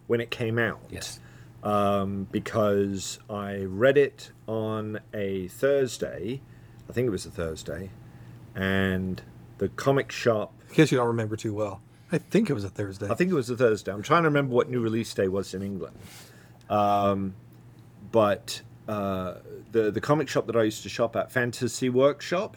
when 0.06 0.20
it 0.20 0.30
came 0.30 0.58
out. 0.58 0.80
Yes. 0.90 1.20
Um, 1.62 2.26
because 2.30 3.18
I 3.28 3.58
read 3.64 3.98
it 3.98 4.30
on 4.46 5.00
a 5.12 5.48
Thursday, 5.48 6.40
I 6.88 6.92
think 6.92 7.06
it 7.06 7.10
was 7.10 7.26
a 7.26 7.30
Thursday, 7.30 7.90
and 8.54 9.20
the 9.58 9.68
comic 9.68 10.10
shop. 10.10 10.54
In 10.70 10.74
case 10.74 10.90
you 10.90 10.98
don't 10.98 11.08
remember 11.08 11.36
too 11.36 11.52
well, 11.52 11.82
I 12.10 12.18
think 12.18 12.48
it 12.48 12.54
was 12.54 12.64
a 12.64 12.70
Thursday. 12.70 13.08
I 13.10 13.14
think 13.14 13.30
it 13.30 13.34
was 13.34 13.50
a 13.50 13.56
Thursday. 13.56 13.92
I'm 13.92 14.02
trying 14.02 14.22
to 14.22 14.28
remember 14.28 14.54
what 14.54 14.70
new 14.70 14.80
release 14.80 15.12
day 15.12 15.28
was 15.28 15.52
in 15.52 15.62
England. 15.62 15.96
Um, 16.70 17.34
but 18.10 18.62
uh, 18.88 19.34
the 19.72 19.90
the 19.90 20.00
comic 20.00 20.28
shop 20.28 20.46
that 20.46 20.56
I 20.56 20.62
used 20.62 20.82
to 20.84 20.88
shop 20.88 21.14
at, 21.14 21.30
Fantasy 21.30 21.90
Workshop, 21.90 22.56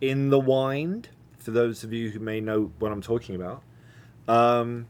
in 0.00 0.30
the 0.30 0.40
Wind, 0.40 1.08
for 1.42 1.50
those 1.50 1.84
of 1.84 1.92
you 1.92 2.10
who 2.10 2.18
may 2.18 2.40
know 2.40 2.72
what 2.78 2.92
I'm 2.92 3.02
talking 3.02 3.34
about, 3.34 3.62
um, 4.28 4.86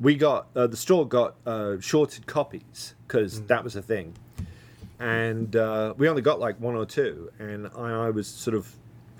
we 0.00 0.16
got 0.16 0.48
uh, 0.56 0.66
the 0.66 0.76
store 0.76 1.06
got 1.06 1.36
uh, 1.46 1.80
shorted 1.80 2.26
copies 2.26 2.94
because 3.06 3.42
that 3.42 3.62
was 3.62 3.76
a 3.76 3.82
thing, 3.82 4.16
and 4.98 5.54
uh, 5.54 5.94
we 5.96 6.08
only 6.08 6.22
got 6.22 6.40
like 6.40 6.58
one 6.60 6.74
or 6.74 6.86
two, 6.86 7.30
and 7.38 7.68
I, 7.76 8.06
I 8.06 8.10
was 8.10 8.26
sort 8.26 8.56
of, 8.56 8.70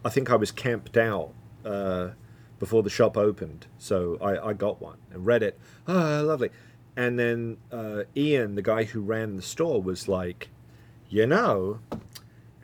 I 0.05 0.09
think 0.11 0.31
I 0.31 0.37
was 0.37 0.51
camped 0.51 0.97
out. 0.97 1.33
Uh, 1.65 2.11
before 2.59 2.83
the 2.83 2.91
shop 2.91 3.17
opened. 3.17 3.67
So 3.79 4.17
I, 4.23 4.49
I 4.49 4.53
got 4.55 4.81
one 4.81 4.99
and 5.13 5.27
read 5.27 5.43
it. 5.43 5.59
Ah, 5.87 6.23
lovely. 6.25 6.51
And 6.97 7.19
then 7.19 7.59
uh, 7.73 8.05
Ian, 8.17 8.55
the 8.55 8.63
guy 8.63 8.85
who 8.85 9.01
ran 9.01 9.37
the 9.37 9.43
store, 9.43 9.83
was 9.83 10.09
like, 10.09 10.49
you 11.09 11.27
know, 11.27 11.81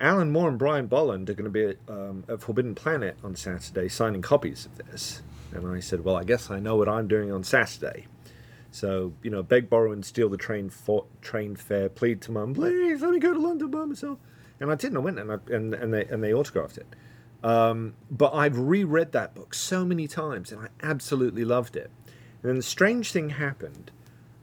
Alan 0.00 0.30
Moore 0.30 0.48
and 0.48 0.58
Brian 0.58 0.86
Bolland 0.86 1.28
are 1.28 1.34
going 1.34 1.44
to 1.44 1.50
be 1.50 1.64
at, 1.64 1.76
um, 1.88 2.24
at 2.26 2.40
Forbidden 2.40 2.74
Planet 2.74 3.18
on 3.22 3.36
Saturday 3.36 3.88
signing 3.88 4.22
copies 4.22 4.64
of 4.64 4.78
this. 4.78 5.22
And 5.52 5.66
I 5.68 5.80
said, 5.80 6.04
well, 6.04 6.16
I 6.16 6.24
guess 6.24 6.50
I 6.50 6.58
know 6.58 6.76
what 6.76 6.88
I'm 6.88 7.06
doing 7.06 7.30
on 7.30 7.44
Saturday. 7.44 8.06
So, 8.70 9.12
you 9.22 9.30
know, 9.30 9.42
beg, 9.42 9.68
borrow, 9.68 9.92
and 9.92 10.04
steal 10.04 10.28
the 10.28 10.36
train 10.36 10.70
for, 10.70 11.04
train 11.20 11.54
fare, 11.56 11.88
plead 11.88 12.22
to 12.22 12.32
mum, 12.32 12.54
please 12.54 13.02
let 13.02 13.10
me 13.10 13.18
go 13.18 13.34
to 13.34 13.40
London 13.40 13.70
by 13.70 13.84
myself. 13.84 14.18
And 14.58 14.70
I 14.70 14.74
didn't. 14.74 14.96
I 14.96 15.00
went 15.00 15.18
and, 15.18 15.32
I, 15.32 15.38
and, 15.48 15.74
and, 15.74 15.92
they, 15.92 16.04
and 16.06 16.22
they 16.22 16.32
autographed 16.32 16.78
it. 16.78 16.86
Um, 17.42 17.94
but 18.10 18.32
I've 18.32 18.58
reread 18.58 19.12
that 19.12 19.34
book 19.34 19.54
so 19.54 19.84
many 19.84 20.06
times 20.06 20.52
and 20.52 20.62
I 20.62 20.68
absolutely 20.82 21.44
loved 21.44 21.76
it. 21.76 21.90
And 22.42 22.50
then 22.50 22.56
the 22.56 22.62
strange 22.62 23.12
thing 23.12 23.30
happened. 23.30 23.90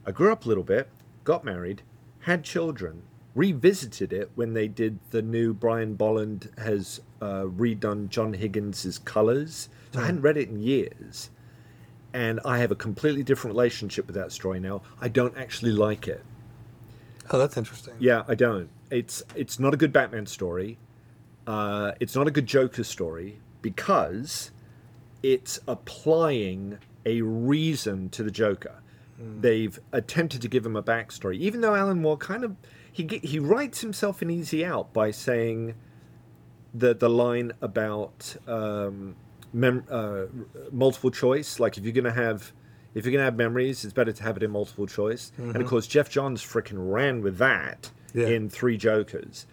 I 0.06 0.12
grew 0.12 0.32
up 0.32 0.46
a 0.46 0.48
little 0.48 0.64
bit, 0.64 0.90
got 1.24 1.44
married, 1.44 1.82
had 2.22 2.44
children, 2.44 3.04
revisited 3.38 4.12
it 4.12 4.32
when 4.34 4.54
they 4.54 4.68
did 4.68 4.98
the 5.12 5.22
new 5.22 5.54
Brian 5.54 5.94
Bolland 5.94 6.50
has 6.58 7.00
uh, 7.22 7.44
redone 7.44 8.10
John 8.10 8.34
Higgins's 8.34 8.98
colors. 8.98 9.70
So 9.94 10.02
I 10.02 10.06
hadn't 10.08 10.22
read 10.22 10.38
it 10.38 10.50
in 10.50 10.60
years. 10.60 11.30
And 12.14 12.40
I 12.44 12.58
have 12.58 12.72
a 12.72 12.76
completely 12.76 13.22
different 13.24 13.56
relationship 13.56 14.08
with 14.08 14.16
that 14.16 14.32
story 14.32 14.60
now. 14.60 14.82
I 15.00 15.08
don't 15.08 15.38
actually 15.38 15.72
like 15.72 16.08
it. 16.08 16.24
oh, 17.30 17.38
that's 17.38 17.58
interesting. 17.58 17.94
Yeah, 18.00 18.24
I 18.28 18.34
don't. 18.34 18.70
It's 18.90 19.22
it's 19.36 19.60
not 19.60 19.74
a 19.74 19.78
good 19.78 19.94
Batman 19.94 20.26
story. 20.26 20.80
Uh, 21.46 21.92
it's 22.00 22.16
not 22.16 22.28
a 22.28 22.32
good 22.32 22.48
Joker 22.48 22.84
story 22.84 23.40
because 23.62 24.52
it's 25.22 25.60
applying 25.68 26.80
a 27.06 27.22
reason 27.22 28.10
to 28.10 28.24
the 28.24 28.32
Joker. 28.32 28.82
They've 29.20 29.80
attempted 29.92 30.42
to 30.44 30.48
give 30.48 30.64
him 30.66 30.76
a 30.76 30.84
backstory, 30.84 31.38
even 31.38 31.62
though 31.62 31.74
Alan 31.74 32.02
Moore 32.02 32.18
kind 32.18 32.44
of 32.44 32.56
he 32.92 33.20
he 33.24 33.40
writes 33.40 33.82
himself 33.82 34.22
an 34.22 34.30
easy 34.30 34.66
out 34.66 34.94
by 34.94 35.12
saying 35.12 35.76
the 36.74 36.94
the 36.94 37.10
line 37.10 37.54
about 37.62 38.36
um, 38.48 39.16
mem- 39.54 39.86
uh, 39.90 40.26
multiple 40.72 41.12
choice. 41.12 41.60
Like 41.60 41.78
if 41.78 41.84
you're 41.84 41.94
gonna 41.94 42.12
have 42.14 42.52
if 42.94 43.06
you're 43.06 43.12
gonna 43.12 43.26
have 43.26 43.36
memories, 43.38 43.84
it's 43.84 43.94
better 43.94 44.12
to 44.12 44.24
have 44.24 44.38
it 44.38 44.44
in 44.44 44.52
multiple 44.52 44.88
choice. 44.88 45.32
And 45.38 45.56
of 45.58 45.68
course, 45.68 45.88
Geoff 45.88 46.10
Johns 46.10 46.44
freaking 46.44 46.92
ran 46.92 47.22
with 47.22 47.38
that 47.38 47.92
Yeah. 48.14 48.28
in 48.28 48.50
Three 48.50 48.78
Jokers. 48.78 49.46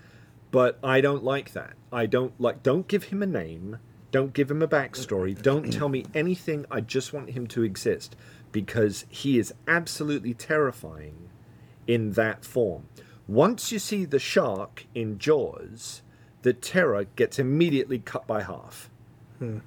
But 0.50 0.78
I 0.84 1.00
don't 1.00 1.24
like 1.24 1.52
that. 1.52 1.74
I 1.92 2.06
don't 2.06 2.38
like. 2.40 2.62
Don't 2.62 2.86
give 2.86 3.04
him 3.04 3.22
a 3.22 3.26
name. 3.26 3.78
Don't 4.12 4.32
give 4.32 4.48
him 4.50 4.62
a 4.62 4.68
backstory. 4.68 5.40
Don't 5.42 5.72
tell 5.72 5.88
me 5.88 6.04
anything. 6.14 6.64
I 6.70 6.80
just 6.80 7.12
want 7.12 7.30
him 7.30 7.48
to 7.48 7.64
exist 7.64 8.14
because 8.52 9.04
he 9.08 9.36
is 9.40 9.52
absolutely 9.66 10.32
terrifying 10.34 11.28
in 11.88 12.12
that 12.12 12.44
form. 12.44 12.86
Once 13.26 13.72
you 13.72 13.78
see 13.78 14.04
the 14.04 14.18
shark 14.18 14.86
in 14.94 15.18
Jaws, 15.18 16.02
the 16.42 16.52
terror 16.52 17.04
gets 17.16 17.38
immediately 17.38 17.98
cut 17.98 18.26
by 18.26 18.42
half. 18.42 18.90
Hmm. 19.38 19.58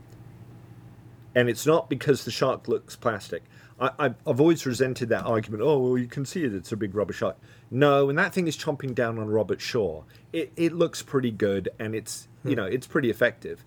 And 1.33 1.49
it's 1.49 1.65
not 1.65 1.89
because 1.89 2.23
the 2.23 2.31
shark 2.31 2.67
looks 2.67 2.95
plastic. 2.95 3.43
I, 3.79 3.91
I've, 3.99 4.15
I've 4.25 4.39
always 4.39 4.65
resented 4.65 5.09
that 5.09 5.25
argument. 5.25 5.63
Oh, 5.63 5.79
well, 5.79 5.97
you 5.97 6.07
can 6.07 6.25
see 6.25 6.43
it. 6.43 6.53
It's 6.53 6.71
a 6.71 6.77
big 6.77 6.93
rubber 6.95 7.13
shark. 7.13 7.37
No, 7.71 8.05
when 8.05 8.15
that 8.15 8.33
thing 8.33 8.47
is 8.47 8.57
chomping 8.57 8.93
down 8.93 9.17
on 9.17 9.27
Robert 9.27 9.59
Shaw, 9.59 10.03
it, 10.31 10.51
it 10.55 10.73
looks 10.73 11.01
pretty 11.01 11.31
good 11.31 11.69
and 11.79 11.95
it's, 11.95 12.27
you 12.43 12.51
hmm. 12.51 12.57
know, 12.57 12.65
it's 12.65 12.87
pretty 12.87 13.09
effective. 13.09 13.65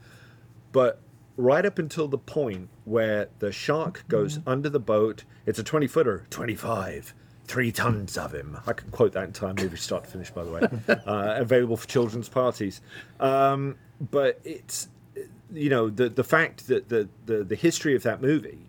But 0.73 1.00
right 1.37 1.66
up 1.66 1.78
until 1.78 2.06
the 2.06 2.18
point 2.18 2.68
where 2.85 3.28
the 3.40 3.50
shark 3.50 4.04
goes 4.09 4.37
hmm. 4.37 4.49
under 4.49 4.68
the 4.68 4.80
boat, 4.80 5.25
it's 5.47 5.59
a 5.59 5.64
20 5.64 5.88
footer, 5.88 6.26
25, 6.30 7.14
three 7.50 7.73
tons 7.73 8.16
of 8.16 8.33
him. 8.33 8.57
I 8.64 8.73
can 8.73 8.90
quote 8.90 9.12
that 9.14 9.25
entire 9.25 9.52
movie 9.52 9.76
start 9.76 10.04
to 10.04 10.11
finish, 10.11 10.30
by 10.30 10.45
the 10.45 10.52
way. 10.52 10.61
uh, 10.88 11.35
available 11.40 11.76
for 11.76 11.88
children's 11.88 12.28
parties. 12.28 12.80
Um, 13.19 13.76
but 14.00 14.40
it's, 14.45 14.88
you 15.52 15.69
know, 15.69 15.90
the, 15.90 16.09
the 16.09 16.23
fact 16.23 16.69
that 16.69 16.88
the, 16.88 17.09
the, 17.26 17.42
the 17.42 17.57
history 17.57 17.97
of 17.97 18.04
that 18.04 18.23
movie, 18.23 18.66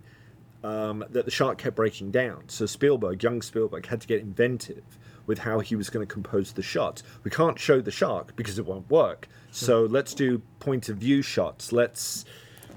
um, 0.64 1.06
that 1.12 1.26
the 1.26 1.32
shark 1.32 1.60
kept 1.60 1.76
breaking 1.76 2.10
down. 2.10 2.46
So 2.48 2.66
Spielberg, 2.66 3.22
young 3.22 3.44
Spielberg, 3.44 3.86
had 3.86 4.02
to 4.02 4.08
get 4.08 4.20
inventive 4.20 4.84
with 5.28 5.38
how 5.38 5.60
he 5.60 5.76
was 5.76 5.92
going 5.92 6.06
to 6.06 6.12
compose 6.12 6.54
the 6.54 6.64
shots. 6.64 7.04
We 7.24 7.30
can't 7.30 7.60
show 7.60 7.82
the 7.82 7.92
shark 7.92 8.36
because 8.36 8.58
it 8.58 8.66
won't 8.66 8.90
work. 8.90 9.28
So 9.52 9.84
let's 9.84 10.16
do 10.16 10.42
point 10.60 10.90
of 10.90 10.98
view 10.98 11.22
shots. 11.22 11.72
Let's 11.72 12.26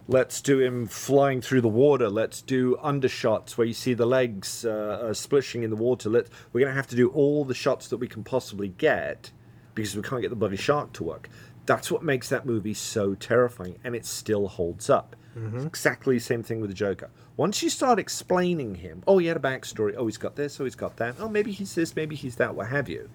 let's 0.09 0.41
do 0.41 0.61
him 0.61 0.87
flying 0.87 1.41
through 1.41 1.61
the 1.61 1.69
water. 1.69 2.09
Let's 2.09 2.43
do 2.43 2.77
undershots 2.83 3.57
where 3.57 3.67
you 3.67 3.75
see 3.75 3.95
the 3.95 4.07
legs 4.07 4.65
uh, 4.65 5.09
uh, 5.09 5.15
splishing 5.15 5.63
in 5.63 5.71
the 5.71 5.77
water. 5.77 6.09
Let 6.11 6.29
we're 6.53 6.61
going 6.61 6.73
to 6.73 6.77
have 6.77 6.89
to 6.89 6.97
do 6.97 7.09
all 7.11 7.45
the 7.45 7.55
shots 7.55 7.89
that 7.89 7.97
we 7.99 8.09
can 8.09 8.25
possibly 8.25 8.69
get 8.69 9.31
because 9.75 9.97
we 9.97 10.03
can't 10.03 10.23
get 10.23 10.31
the 10.31 10.37
bloody 10.37 10.57
shark 10.57 10.93
to 10.95 11.05
work. 11.05 11.29
That's 11.67 11.91
what 11.91 12.03
makes 12.03 12.29
that 12.29 12.45
movie 12.45 12.75
so 12.75 13.15
terrifying, 13.15 13.79
and 13.85 13.97
it 13.97 14.05
still 14.05 14.49
holds 14.49 14.91
up. 14.91 15.17
It's 15.57 15.65
exactly 15.65 16.17
the 16.17 16.25
same 16.25 16.43
thing 16.45 16.61
with 16.61 16.71
the 16.71 16.75
Joker. 16.75 17.11
Once 17.37 17.61
you 17.61 17.69
start 17.69 17.99
explaining 17.99 18.77
him, 18.77 19.03
oh, 19.07 19.19
he 19.19 19.27
had 19.27 19.37
a 19.37 19.41
backstory. 19.41 19.95
Oh, 19.97 20.07
he's 20.07 20.19
got 20.19 20.37
this. 20.37 20.61
Oh, 20.61 20.65
he's 20.65 20.77
got 20.77 20.97
that. 20.99 21.17
Oh, 21.19 21.29
maybe 21.29 21.51
he's 21.51 21.75
this. 21.75 21.97
Maybe 21.97 22.15
he's 22.15 22.37
that. 22.37 22.55
What 22.55 22.69
have 22.69 22.89
you? 22.89 23.11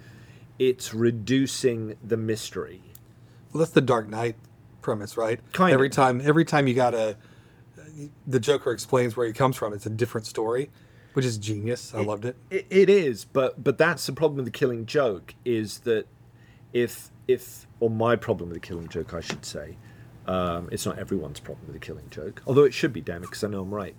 It's 0.57 0.93
reducing 0.93 1.95
the 2.03 2.17
mystery. 2.17 2.81
Well, 3.53 3.59
that's 3.59 3.71
the 3.71 3.79
Dark 3.79 4.09
Knight 4.09 4.35
premise, 4.81 5.17
right? 5.17 5.39
Kind 5.53 5.73
every 5.73 5.87
of. 5.87 5.93
time, 5.93 6.21
every 6.23 6.45
time 6.45 6.67
you 6.67 6.73
gotta, 6.73 7.17
the 8.27 8.39
Joker 8.39 8.71
explains 8.71 9.15
where 9.17 9.27
he 9.27 9.33
comes 9.33 9.55
from. 9.55 9.73
It's 9.73 9.85
a 9.85 9.89
different 9.89 10.27
story, 10.27 10.69
which 11.13 11.25
is 11.25 11.37
genius. 11.37 11.93
I 11.93 12.01
loved 12.01 12.25
it. 12.25 12.35
It, 12.49 12.65
it 12.69 12.89
is, 12.89 13.25
but 13.25 13.63
but 13.63 13.77
that's 13.77 14.05
the 14.05 14.13
problem 14.13 14.37
with 14.37 14.45
the 14.45 14.51
Killing 14.51 14.85
Joke 14.85 15.35
is 15.45 15.79
that 15.79 16.05
if 16.73 17.11
if 17.27 17.67
or 17.79 17.89
my 17.89 18.15
problem 18.15 18.49
with 18.49 18.61
the 18.61 18.67
Killing 18.67 18.87
Joke, 18.87 19.13
I 19.13 19.21
should 19.21 19.45
say, 19.45 19.77
um, 20.27 20.69
it's 20.71 20.85
not 20.85 20.97
everyone's 20.99 21.39
problem 21.39 21.67
with 21.67 21.79
the 21.79 21.85
Killing 21.85 22.09
Joke, 22.09 22.41
although 22.47 22.63
it 22.63 22.73
should 22.73 22.93
be, 22.93 23.01
damn 23.01 23.17
it, 23.17 23.27
because 23.27 23.43
I 23.43 23.47
know 23.47 23.61
I'm 23.61 23.73
right. 23.73 23.95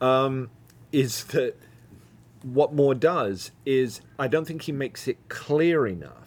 Um, 0.00 0.50
is 0.92 1.24
that 1.24 1.56
what 2.42 2.72
Moore 2.72 2.94
does 2.94 3.52
is 3.66 4.00
I 4.18 4.28
don't 4.28 4.46
think 4.46 4.62
he 4.62 4.72
makes 4.72 5.06
it 5.06 5.28
clear 5.28 5.86
enough 5.86 6.19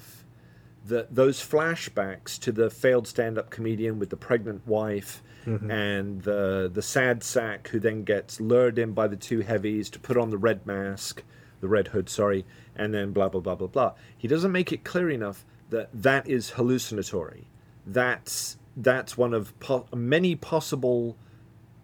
that 0.86 1.14
those 1.16 1.40
flashbacks 1.40 2.40
to 2.40 2.52
the 2.52 2.70
failed 2.70 3.08
stand-up 3.08 3.50
comedian 3.50 4.00
with 4.00 4.10
the 4.10 4.18
pregnant 4.18 4.68
wife 4.68 5.24
mm-hmm. 5.46 5.70
and 5.72 6.24
the 6.24 6.70
the 6.74 6.82
sad 6.82 7.24
sack 7.24 7.68
who 7.70 7.80
then 7.80 8.04
gets 8.04 8.42
lured 8.42 8.78
in 8.78 8.92
by 8.92 9.08
the 9.08 9.16
two 9.16 9.42
heavies 9.42 9.90
to 9.90 10.00
put 10.00 10.18
on 10.18 10.30
the 10.30 10.38
red 10.38 10.66
mask, 10.66 11.24
the 11.62 11.68
red 11.68 11.90
hood, 11.90 12.10
sorry, 12.10 12.46
and 12.76 12.94
then 12.94 13.12
blah 13.12 13.30
blah 13.30 13.42
blah 13.42 13.56
blah 13.56 13.68
blah. 13.68 13.94
He 14.18 14.28
doesn't 14.28 14.52
make 14.52 14.72
it 14.72 14.84
clear 14.84 15.10
enough 15.10 15.46
that 15.70 15.90
that 15.94 16.28
is 16.28 16.52
hallucinatory. 16.52 17.48
That's 17.86 18.58
that's 18.76 19.18
one 19.18 19.34
of 19.34 19.58
po- 19.60 19.88
many 19.94 20.36
possible 20.36 21.16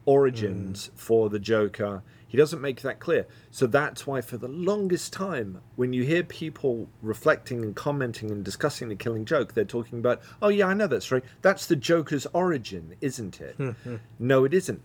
origins 0.06 0.90
mm. 0.90 1.00
for 1.00 1.30
the 1.30 1.40
Joker. 1.40 2.04
He 2.30 2.38
doesn't 2.38 2.62
make 2.62 2.82
that 2.82 3.00
clear. 3.00 3.26
So 3.50 3.66
that's 3.66 4.06
why, 4.06 4.22
for 4.22 4.38
the 4.38 4.48
longest 4.48 5.12
time, 5.12 5.62
when 5.76 5.94
you 5.94 6.04
hear 6.04 6.24
people 6.24 6.88
reflecting 7.02 7.64
and 7.64 7.76
commenting 7.76 8.30
and 8.30 8.46
discussing 8.46 8.88
the 8.88 8.96
killing 8.96 9.26
joke, 9.26 9.54
they're 9.54 9.66
talking 9.66 9.98
about, 9.98 10.22
oh, 10.40 10.50
yeah, 10.50 10.68
I 10.68 10.76
know 10.76 10.86
that's 10.86 11.12
right. 11.12 11.24
That's 11.42 11.66
the 11.66 11.76
Joker's 11.76 12.28
origin, 12.28 12.96
isn't 13.02 13.42
it? 13.42 13.56
Hmm, 13.56 13.70
hmm. 13.70 13.96
no, 14.20 14.46
it 14.46 14.54
isn't. 14.54 14.82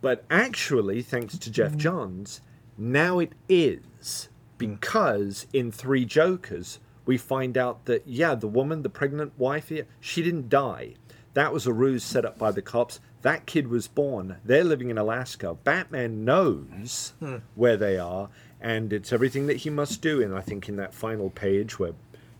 But 0.00 0.24
actually, 0.30 1.02
thanks 1.02 1.36
to 1.36 1.50
Geoff 1.50 1.72
hmm. 1.72 1.78
Johns, 1.78 2.40
now 2.78 3.18
it 3.18 3.34
is. 3.46 4.30
Because 4.56 5.46
in 5.52 5.70
Three 5.70 6.06
Jokers, 6.06 6.78
we 7.04 7.18
find 7.18 7.58
out 7.58 7.84
that, 7.84 8.08
yeah, 8.08 8.34
the 8.34 8.48
woman, 8.48 8.82
the 8.82 8.88
pregnant 8.88 9.38
wife 9.38 9.68
here, 9.68 9.86
she 10.00 10.22
didn't 10.22 10.48
die. 10.48 10.94
That 11.34 11.52
was 11.52 11.66
a 11.66 11.72
ruse 11.74 12.02
set 12.02 12.24
up 12.24 12.38
by 12.38 12.52
the 12.52 12.62
cops. 12.62 13.00
That 13.22 13.46
kid 13.46 13.68
was 13.68 13.88
born. 13.88 14.36
They're 14.44 14.64
living 14.64 14.90
in 14.90 14.98
Alaska. 14.98 15.56
Batman 15.64 16.24
knows 16.24 17.14
where 17.54 17.76
they 17.76 17.98
are, 17.98 18.28
and 18.60 18.92
it's 18.92 19.12
everything 19.12 19.46
that 19.46 19.58
he 19.58 19.70
must 19.70 20.00
do. 20.00 20.22
And 20.22 20.34
I 20.34 20.40
think 20.40 20.68
in 20.68 20.76
that 20.76 20.94
final 20.94 21.30
page 21.30 21.78
where 21.78 21.92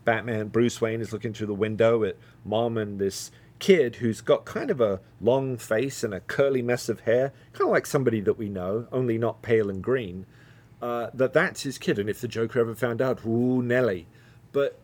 Batman, 0.05 0.47
Bruce 0.47 0.79
Wayne, 0.79 1.01
is 1.01 1.11
looking 1.11 1.33
through 1.33 1.47
the 1.47 1.53
window 1.53 2.03
at 2.03 2.15
mom 2.45 2.77
and 2.77 2.99
this 2.99 3.31
kid 3.59 3.97
who's 3.97 4.21
got 4.21 4.45
kind 4.45 4.69
of 4.69 4.79
a 4.79 5.01
long 5.19 5.57
face 5.57 6.03
and 6.03 6.13
a 6.13 6.19
curly 6.21 6.61
mess 6.61 6.89
of 6.89 7.01
hair, 7.01 7.33
kind 7.53 7.67
of 7.67 7.71
like 7.71 7.85
somebody 7.85 8.21
that 8.21 8.37
we 8.37 8.49
know, 8.49 8.87
only 8.91 9.17
not 9.17 9.41
pale 9.41 9.69
and 9.69 9.83
green. 9.83 10.25
Uh, 10.81 11.09
that 11.13 11.33
that's 11.33 11.63
his 11.63 11.77
kid, 11.77 11.97
and 11.97 12.09
if 12.09 12.21
the 12.21 12.27
Joker 12.27 12.59
ever 12.59 12.75
found 12.75 13.01
out, 13.01 13.25
ooh, 13.25 13.63
Nelly. 13.63 14.07
But 14.51 14.79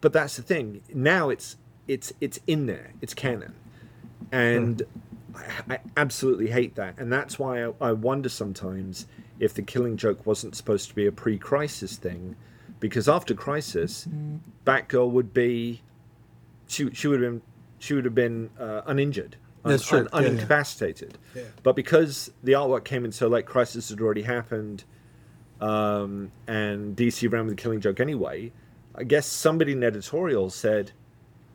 but 0.00 0.12
that's 0.12 0.36
the 0.36 0.42
thing. 0.42 0.80
Now 0.92 1.28
it's 1.28 1.56
it's 1.86 2.12
it's 2.20 2.40
in 2.46 2.66
there. 2.66 2.92
It's 3.02 3.12
canon, 3.14 3.54
and 4.32 4.82
I, 5.34 5.74
I 5.74 5.78
absolutely 5.96 6.48
hate 6.50 6.74
that. 6.76 6.98
And 6.98 7.12
that's 7.12 7.38
why 7.38 7.64
I, 7.64 7.72
I 7.80 7.92
wonder 7.92 8.28
sometimes 8.28 9.06
if 9.40 9.54
the 9.54 9.62
Killing 9.62 9.96
Joke 9.96 10.24
wasn't 10.26 10.54
supposed 10.54 10.88
to 10.88 10.94
be 10.94 11.06
a 11.06 11.12
pre-crisis 11.12 11.96
thing, 11.96 12.36
because 12.80 13.08
after 13.08 13.34
Crisis, 13.34 14.06
Batgirl 14.64 15.10
would 15.10 15.32
be 15.34 15.82
she 16.66 16.90
she 16.92 17.08
would 17.08 17.20
have 17.22 17.32
been 17.32 17.42
she 17.78 17.94
would 17.94 18.04
have 18.04 18.14
been 18.14 18.50
uh, 18.58 18.82
uninjured. 18.86 19.36
un- 19.64 19.72
un- 19.72 20.08
Yeah, 20.12 20.20
yeah. 20.20 20.28
unincapacitated. 20.28 21.12
Yeah. 21.34 21.42
But 21.62 21.74
because 21.76 22.30
the 22.42 22.52
artwork 22.52 22.84
came 22.84 23.04
in 23.04 23.12
so 23.12 23.28
late, 23.28 23.46
Crisis 23.46 23.88
had 23.88 24.00
already 24.00 24.22
happened, 24.22 24.84
um, 25.60 26.30
and 26.46 26.96
DC 26.96 27.30
ran 27.32 27.46
with 27.46 27.56
the 27.56 27.62
Killing 27.62 27.80
Joke 27.80 28.00
anyway. 28.00 28.52
I 28.94 29.04
guess 29.04 29.26
somebody 29.26 29.72
in 29.72 29.82
editorial 29.82 30.50
said, 30.50 30.92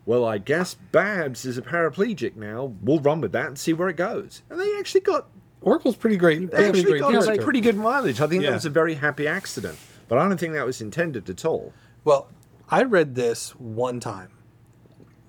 "Well, 0.06 0.26
I 0.26 0.38
guess 0.38 0.76
Babs 0.92 1.46
is 1.46 1.58
a 1.58 1.62
paraplegic 1.62 2.36
now. 2.36 2.74
We'll 2.82 3.00
run 3.00 3.22
with 3.22 3.32
that 3.34 3.48
and 3.48 3.58
see 3.58 3.74
where 3.74 3.90
it 3.90 3.98
goes." 3.98 4.42
And 4.50 4.60
they 4.60 4.78
actually 4.78 5.02
got 5.02 5.28
Oracle's 5.62 5.96
pretty 5.96 6.18
great. 6.18 6.52
they 6.52 6.68
actually 6.68 6.84
great 6.84 7.02
got 7.02 7.12
character. 7.12 7.32
like 7.32 7.42
pretty 7.42 7.62
good 7.62 7.76
mileage. 7.76 8.22
I 8.22 8.28
think 8.28 8.44
Yeah. 8.44 8.52
that 8.52 8.56
was 8.56 8.66
a 8.66 8.70
very 8.70 8.96
happy 8.96 9.28
accident, 9.28 9.78
but 10.08 10.18
I 10.18 10.28
don't 10.28 10.38
think 10.40 10.54
that 10.54 10.66
was 10.66 10.82
intended 10.82 11.30
at 11.30 11.44
all. 11.44 11.74
Well, 12.04 12.30
I 12.70 12.84
read 12.84 13.16
this 13.16 13.52
one 13.52 14.00
time. 14.00 14.30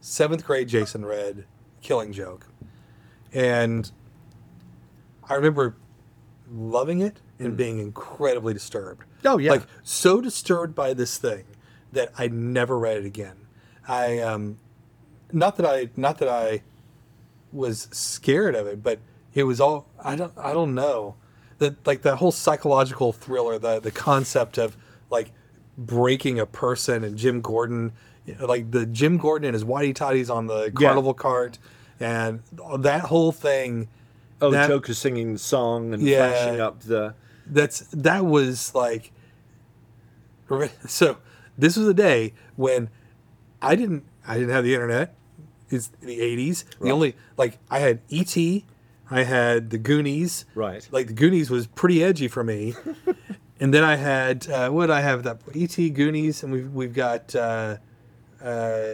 Seventh 0.00 0.46
grade, 0.46 0.68
Jason 0.68 1.04
read 1.04 1.46
Killing 1.82 2.12
Joke. 2.12 2.46
And 3.32 3.90
I 5.28 5.34
remember 5.34 5.76
loving 6.50 7.00
it 7.00 7.20
and 7.38 7.54
mm. 7.54 7.56
being 7.56 7.78
incredibly 7.78 8.54
disturbed. 8.54 9.04
Oh, 9.24 9.38
yeah. 9.38 9.52
Like, 9.52 9.62
so 9.82 10.20
disturbed 10.20 10.74
by 10.74 10.94
this 10.94 11.18
thing 11.18 11.44
that 11.92 12.12
I 12.18 12.28
never 12.28 12.78
read 12.78 12.98
it 12.98 13.04
again. 13.04 13.39
I, 13.90 14.18
um, 14.20 14.58
not 15.32 15.56
that 15.56 15.66
I, 15.66 15.88
not 15.96 16.18
that 16.18 16.28
I 16.28 16.62
was 17.52 17.88
scared 17.90 18.54
of 18.54 18.66
it, 18.66 18.82
but 18.82 19.00
it 19.34 19.44
was 19.44 19.60
all, 19.60 19.86
I 20.02 20.16
don't, 20.16 20.32
I 20.36 20.52
don't 20.52 20.74
know. 20.74 21.16
That, 21.58 21.86
like, 21.86 22.02
the 22.02 22.16
whole 22.16 22.32
psychological 22.32 23.12
thriller, 23.12 23.58
the, 23.58 23.80
the 23.80 23.90
concept 23.90 24.56
of, 24.58 24.76
like, 25.10 25.32
breaking 25.76 26.38
a 26.38 26.46
person 26.46 27.04
and 27.04 27.16
Jim 27.18 27.40
Gordon, 27.40 27.92
you 28.26 28.34
know, 28.36 28.46
like 28.46 28.70
the 28.70 28.86
Jim 28.86 29.16
Gordon 29.18 29.46
and 29.46 29.54
his 29.54 29.64
whitey 29.64 29.94
toddies 29.94 30.30
on 30.30 30.46
the 30.46 30.64
Yeah. 30.66 30.70
carnival 30.88 31.14
cart, 31.14 31.58
and 31.98 32.40
that 32.78 33.02
whole 33.06 33.32
thing. 33.32 33.88
Oh, 34.42 34.50
that, 34.50 34.66
the 34.68 34.74
Joker 34.74 34.94
singing 34.94 35.32
the 35.34 35.38
song 35.38 35.92
and 35.94 36.02
Yeah. 36.02 36.16
flashing 36.30 36.60
up 36.60 36.80
the. 36.80 37.14
That's 37.46 37.80
that 37.92 38.24
was 38.26 38.74
like. 38.74 39.10
So 40.86 41.18
this 41.56 41.76
was 41.76 41.86
a 41.88 41.94
day 41.94 42.32
when 42.56 42.88
I 43.62 43.74
didn't 43.74 44.04
I 44.26 44.34
didn't 44.34 44.50
have 44.50 44.64
the 44.64 44.74
internet. 44.74 45.14
It's 45.68 45.88
the 46.00 46.18
'80s. 46.18 46.64
The 46.80 46.90
only 46.90 47.16
like 47.36 47.58
I 47.70 47.78
had 47.78 48.00
ET, 48.10 48.36
I 49.10 49.22
had 49.22 49.70
the 49.70 49.78
Goonies. 49.78 50.44
Right. 50.54 50.86
Like 50.90 51.08
the 51.08 51.12
Goonies 51.12 51.50
was 51.50 51.66
pretty 51.66 52.02
edgy 52.02 52.28
for 52.28 52.42
me. 52.42 52.74
and 53.60 53.72
then 53.72 53.84
I 53.84 53.96
had 53.96 54.48
uh, 54.48 54.70
what 54.70 54.86
did 54.86 54.92
I 54.92 55.00
have 55.00 55.22
that 55.24 55.40
ET 55.54 55.76
Goonies, 55.94 56.42
and 56.42 56.52
we've 56.52 56.72
we've 56.72 56.94
got. 56.94 57.34
Uh, 57.34 57.76
uh, 58.42 58.92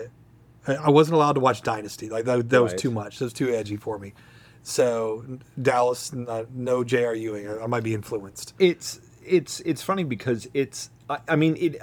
I 0.66 0.90
wasn't 0.90 1.14
allowed 1.14 1.34
to 1.34 1.40
watch 1.40 1.62
Dynasty. 1.62 2.08
Like 2.08 2.24
that, 2.24 2.50
that 2.50 2.62
was 2.62 2.74
too 2.74 2.90
much. 2.90 3.20
That 3.20 3.26
was 3.26 3.32
too 3.32 3.50
edgy 3.50 3.76
for 3.76 3.98
me. 3.98 4.14
So 4.64 5.24
Dallas, 5.62 6.12
no 6.12 6.82
J.R. 6.82 7.14
Ewing. 7.14 7.48
I, 7.48 7.60
I 7.62 7.66
might 7.68 7.84
be 7.84 7.94
influenced. 7.94 8.52
it's 8.58 9.00
it's 9.24 9.60
it's 9.60 9.82
funny 9.82 10.04
because 10.04 10.48
it's 10.54 10.90
I, 11.08 11.18
I 11.28 11.36
mean 11.36 11.56
it 11.58 11.80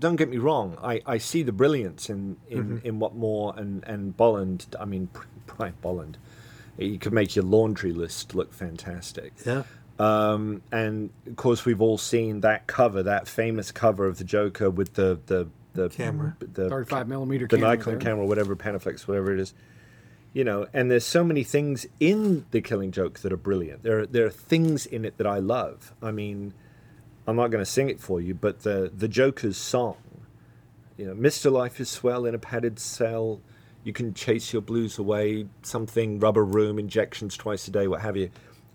don't 0.00 0.16
get 0.16 0.28
me 0.28 0.38
wrong 0.38 0.76
I, 0.82 1.00
I 1.06 1.18
see 1.18 1.42
the 1.42 1.52
brilliance 1.52 2.08
in 2.10 2.36
in, 2.48 2.80
in 2.84 2.98
what 2.98 3.14
Moore 3.14 3.54
and 3.56 3.84
and 3.84 4.16
Bolland 4.16 4.66
I 4.78 4.84
mean 4.84 5.08
Brian 5.46 5.74
Bolland 5.80 6.18
you 6.78 6.98
could 6.98 7.12
make 7.12 7.36
your 7.36 7.44
laundry 7.44 7.92
list 7.92 8.34
look 8.34 8.52
fantastic 8.52 9.32
Yeah. 9.46 9.62
um, 9.98 10.62
and 10.72 11.10
of 11.26 11.36
course 11.36 11.64
we've 11.64 11.80
all 11.80 11.98
seen 11.98 12.40
that 12.40 12.66
cover 12.66 13.02
that 13.04 13.28
famous 13.28 13.70
cover 13.70 14.06
of 14.06 14.18
the 14.18 14.24
Joker 14.24 14.70
with 14.70 14.94
the 14.94 15.20
the 15.26 15.48
the 15.74 15.88
Camera. 15.88 16.36
the 16.40 16.68
35 16.68 17.08
millimeter 17.08 17.46
the 17.48 17.56
camera 17.56 17.76
Nikon 17.76 17.92
there. 17.94 18.00
camera, 18.00 18.24
whatever 18.26 18.54
Panaflex, 18.54 19.08
whatever 19.08 19.32
it 19.34 19.40
is. 19.40 19.54
You 20.32 20.44
know, 20.44 20.66
and 20.72 20.88
there's 20.88 21.04
so 21.04 21.24
many 21.24 21.42
things 21.42 21.84
in 21.98 22.44
the 22.52 22.60
Killing 22.60 22.92
Joke 22.92 23.18
that 23.20 23.32
are 23.32 23.36
brilliant. 23.36 23.82
There, 23.82 24.00
are, 24.00 24.06
there 24.06 24.24
are 24.26 24.30
things 24.30 24.86
in 24.86 25.04
it 25.04 25.16
that 25.18 25.26
I 25.26 25.38
love. 25.38 25.92
I 26.00 26.12
mean, 26.12 26.54
I'm 27.26 27.36
not 27.36 27.50
going 27.50 27.64
to 27.64 27.70
sing 27.70 27.88
it 27.88 28.00
for 28.00 28.20
you, 28.20 28.34
but 28.34 28.60
the 28.60 28.90
the 28.94 29.08
Joker's 29.08 29.56
song, 29.56 29.96
you 30.96 31.06
know, 31.06 31.14
Mr. 31.14 31.50
Life 31.50 31.80
is 31.80 31.88
swell 31.88 32.26
in 32.26 32.34
a 32.34 32.38
padded 32.38 32.78
cell. 32.78 33.40
You 33.82 33.92
can 33.92 34.14
chase 34.14 34.52
your 34.52 34.62
blues 34.62 34.98
away. 34.98 35.46
Something 35.62 36.18
rubber 36.18 36.44
room 36.44 36.78
injections 36.78 37.36
twice 37.36 37.66
a 37.68 37.70
day, 37.70 37.86
what 37.86 38.02
have 38.02 38.16
you. 38.16 38.30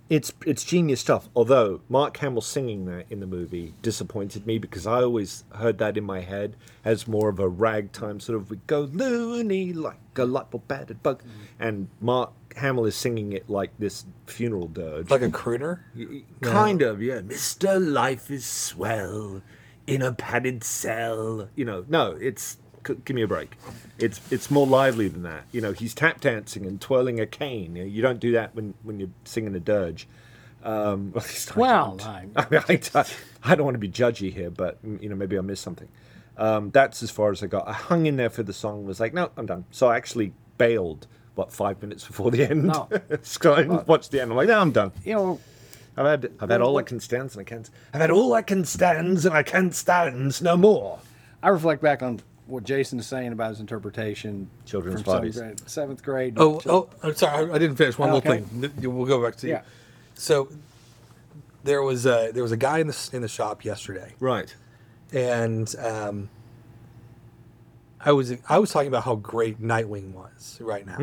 It's 0.10 0.34
it's 0.44 0.64
genius 0.64 1.00
stuff. 1.00 1.30
Although 1.36 1.82
Mark 1.88 2.18
Hamill 2.18 2.42
singing 2.42 2.86
that 2.86 3.06
in 3.12 3.20
the 3.20 3.28
movie 3.28 3.76
disappointed 3.84 4.48
me 4.48 4.58
because 4.58 4.88
I 4.88 5.04
always 5.04 5.44
heard 5.54 5.78
that 5.78 5.98
in 5.98 6.04
my 6.04 6.22
head 6.22 6.56
as 6.84 7.08
more 7.08 7.30
of 7.30 7.40
a 7.40 7.48
ragtime 7.48 8.20
sort 8.20 8.36
of 8.36 8.50
we 8.50 8.58
go 8.66 8.82
loony 8.82 9.72
like 9.74 10.00
a 10.16 10.26
light 10.26 10.50
bulb 10.50 10.68
battered 10.68 11.04
bug, 11.04 11.22
mm-hmm. 11.22 11.64
and 11.64 11.90
Mark 12.02 12.32
Hamill 12.56 12.86
is 12.86 12.96
singing 12.96 13.34
it 13.34 13.50
like 13.50 13.72
this 13.80 14.06
funeral 14.28 14.68
dirge. 14.68 15.10
Like 15.10 15.22
a 15.22 15.30
crooner. 15.30 15.80
Kind 16.42 16.82
of, 16.82 17.02
yeah. 17.02 17.20
Mr. 17.22 17.80
Life 17.80 18.30
is 18.32 18.46
swell 18.46 19.42
in 19.88 20.02
a 20.02 20.14
padded 20.14 20.64
cell. 20.64 21.50
You 21.56 21.66
know, 21.66 21.86
no, 21.88 22.12
it's 22.20 22.58
c- 22.86 22.96
give 23.06 23.16
me 23.16 23.22
a 23.22 23.28
break. 23.28 23.56
It's 23.98 24.20
it's 24.32 24.50
more 24.52 24.66
lively 24.68 25.08
than 25.08 25.24
that. 25.24 25.44
You 25.52 25.62
know, 25.62 25.72
he's 25.74 25.94
tap 25.94 26.22
dancing 26.22 26.66
and 26.66 26.80
twirling 26.82 27.20
a 27.20 27.26
cane. 27.26 27.76
You, 27.76 27.84
know, 27.84 27.90
you 27.90 28.02
don't 28.02 28.20
do 28.20 28.32
that 28.34 28.56
when 28.56 28.74
when 28.84 29.00
you're 29.00 29.10
singing 29.26 29.56
a 29.56 29.60
dirge. 29.60 30.08
Um, 30.64 31.14
at 31.16 31.24
least 31.24 31.56
I 31.56 31.60
Well, 31.60 31.96
don't. 31.98 32.08
I- 32.08 32.26
I, 32.36 32.48
mean, 32.50 32.82
I, 32.96 33.06
I 33.44 33.56
don't 33.56 33.66
want 33.66 33.76
to 33.76 33.80
be 33.80 33.90
judgy 33.90 34.34
here, 34.34 34.50
but 34.50 34.78
you 34.84 35.08
know, 35.10 35.16
maybe 35.16 35.38
I 35.38 35.42
missed 35.42 35.64
something. 35.64 35.88
Um, 36.38 36.72
that's 36.72 37.04
as 37.04 37.12
far 37.12 37.32
as 37.32 37.44
I 37.44 37.48
got. 37.48 37.68
I 37.68 37.74
hung 37.74 38.06
in 38.06 38.16
there 38.18 38.30
for 38.30 38.44
the 38.44 38.54
song. 38.54 38.86
Was 38.86 39.00
like, 39.00 39.14
no, 39.14 39.32
I'm 39.38 39.46
done. 39.46 39.66
So 39.72 39.88
I 39.88 39.98
actually 39.98 40.34
bailed 40.58 41.06
what 41.40 41.52
five 41.54 41.82
minutes 41.82 42.06
before 42.06 42.30
the 42.32 42.44
end. 42.50 42.66
No. 42.66 42.88
so 43.24 43.54
I 43.54 43.64
watched 43.66 44.12
the 44.12 44.22
end. 44.22 44.32
I'm 44.32 44.38
like, 44.38 44.48
no, 44.50 44.60
I'm 44.60 44.72
done. 44.72 44.92
You 45.06 45.14
know, 45.16 45.40
I've 45.98 46.06
had 46.06 46.32
I've 46.40 46.50
had 46.50 46.62
all 46.62 46.78
I 46.78 46.84
can 46.84 47.00
stand 47.00 47.32
and 47.32 47.40
I 47.42 47.44
can't. 47.44 47.70
I've 47.94 48.02
had 48.02 48.12
all 48.12 48.34
I 48.34 48.42
can 48.42 48.66
stand 48.66 49.26
and 49.26 49.34
I 49.34 49.44
can't 49.44 49.74
stand 49.74 50.42
no 50.42 50.56
more. 50.58 51.00
I 51.42 51.50
reflect 51.50 51.82
back 51.82 52.04
on 52.04 52.20
what 52.48 52.64
Jason 52.64 53.00
is 53.00 53.08
saying 53.08 53.32
about 53.32 53.50
his 53.52 53.60
interpretation. 53.62 54.50
Children's 54.66 55.02
from 55.02 55.14
bodies. 55.14 55.36
Seventh 55.36 55.58
grade. 55.60 55.70
Seventh 55.70 56.04
grade 56.04 56.34
Oh, 56.38 56.60
chil- 56.60 56.90
oh, 57.04 57.08
I'm 57.08 57.16
sorry. 57.16 57.50
I 57.50 57.56
I 57.56 57.58
didn't 57.58 57.78
finish. 57.78 57.98
One 57.98 58.10
Okay. 58.12 58.42
little 58.42 58.70
thing. 58.70 58.96
We'll 58.98 59.06
go 59.08 59.24
back 59.24 59.36
to 59.38 59.48
you. 59.48 59.54
Yeah. 59.54 59.62
So 60.16 60.50
there 61.64 61.82
was 61.82 62.06
a, 62.06 62.32
there 62.34 62.44
was 62.44 62.52
a 62.52 62.58
guy 62.58 62.80
in 62.80 62.88
the 62.88 63.10
in 63.14 63.22
the 63.22 63.28
shop 63.28 63.64
yesterday, 63.64 64.14
Right. 64.20 64.54
and 65.14 65.74
um, 65.80 66.30
I 68.02 68.12
was 68.12 68.34
I 68.48 68.60
was 68.60 68.72
talking 68.72 68.88
about 68.88 69.04
how 69.04 69.16
great 69.16 69.62
Nightwing 69.62 70.14
was 70.14 70.58
right 70.62 70.86
now, 70.86 70.98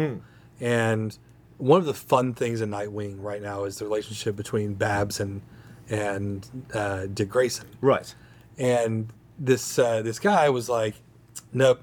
and 0.61 1.16
one 1.59 1.80
of 1.80 1.87
the 1.87 1.94
fun 1.94 2.35
things 2.35 2.61
in 2.61 2.70
Nightwing 2.70 3.16
right 3.22 3.42
now 3.42 3.64
is 3.64 3.78
the 3.78 3.85
relationship 3.85 4.37
between 4.37 4.74
Babs 4.74 5.20
and 5.20 5.42
and 5.88 6.66
uh, 6.74 7.06
Dick 7.06 7.28
Grayson. 7.28 7.68
Right. 7.80 8.14
And 8.59 9.12
this 9.38 9.78
uh, 9.78 10.02
this 10.02 10.18
guy 10.18 10.48
was 10.48 10.68
like, 10.68 10.94
"Nope, 11.52 11.80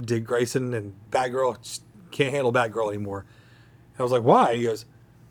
Dick 0.00 0.24
Grayson 0.24 0.74
and 0.74 0.94
Batgirl 1.10 1.80
can't 2.10 2.32
handle 2.32 2.52
Batgirl 2.52 2.88
anymore." 2.88 3.26
And 3.94 4.00
I 4.00 4.02
was 4.02 4.12
like, 4.12 4.22
"Why?" 4.22 4.56
He 4.56 4.62
goes, 4.62 4.84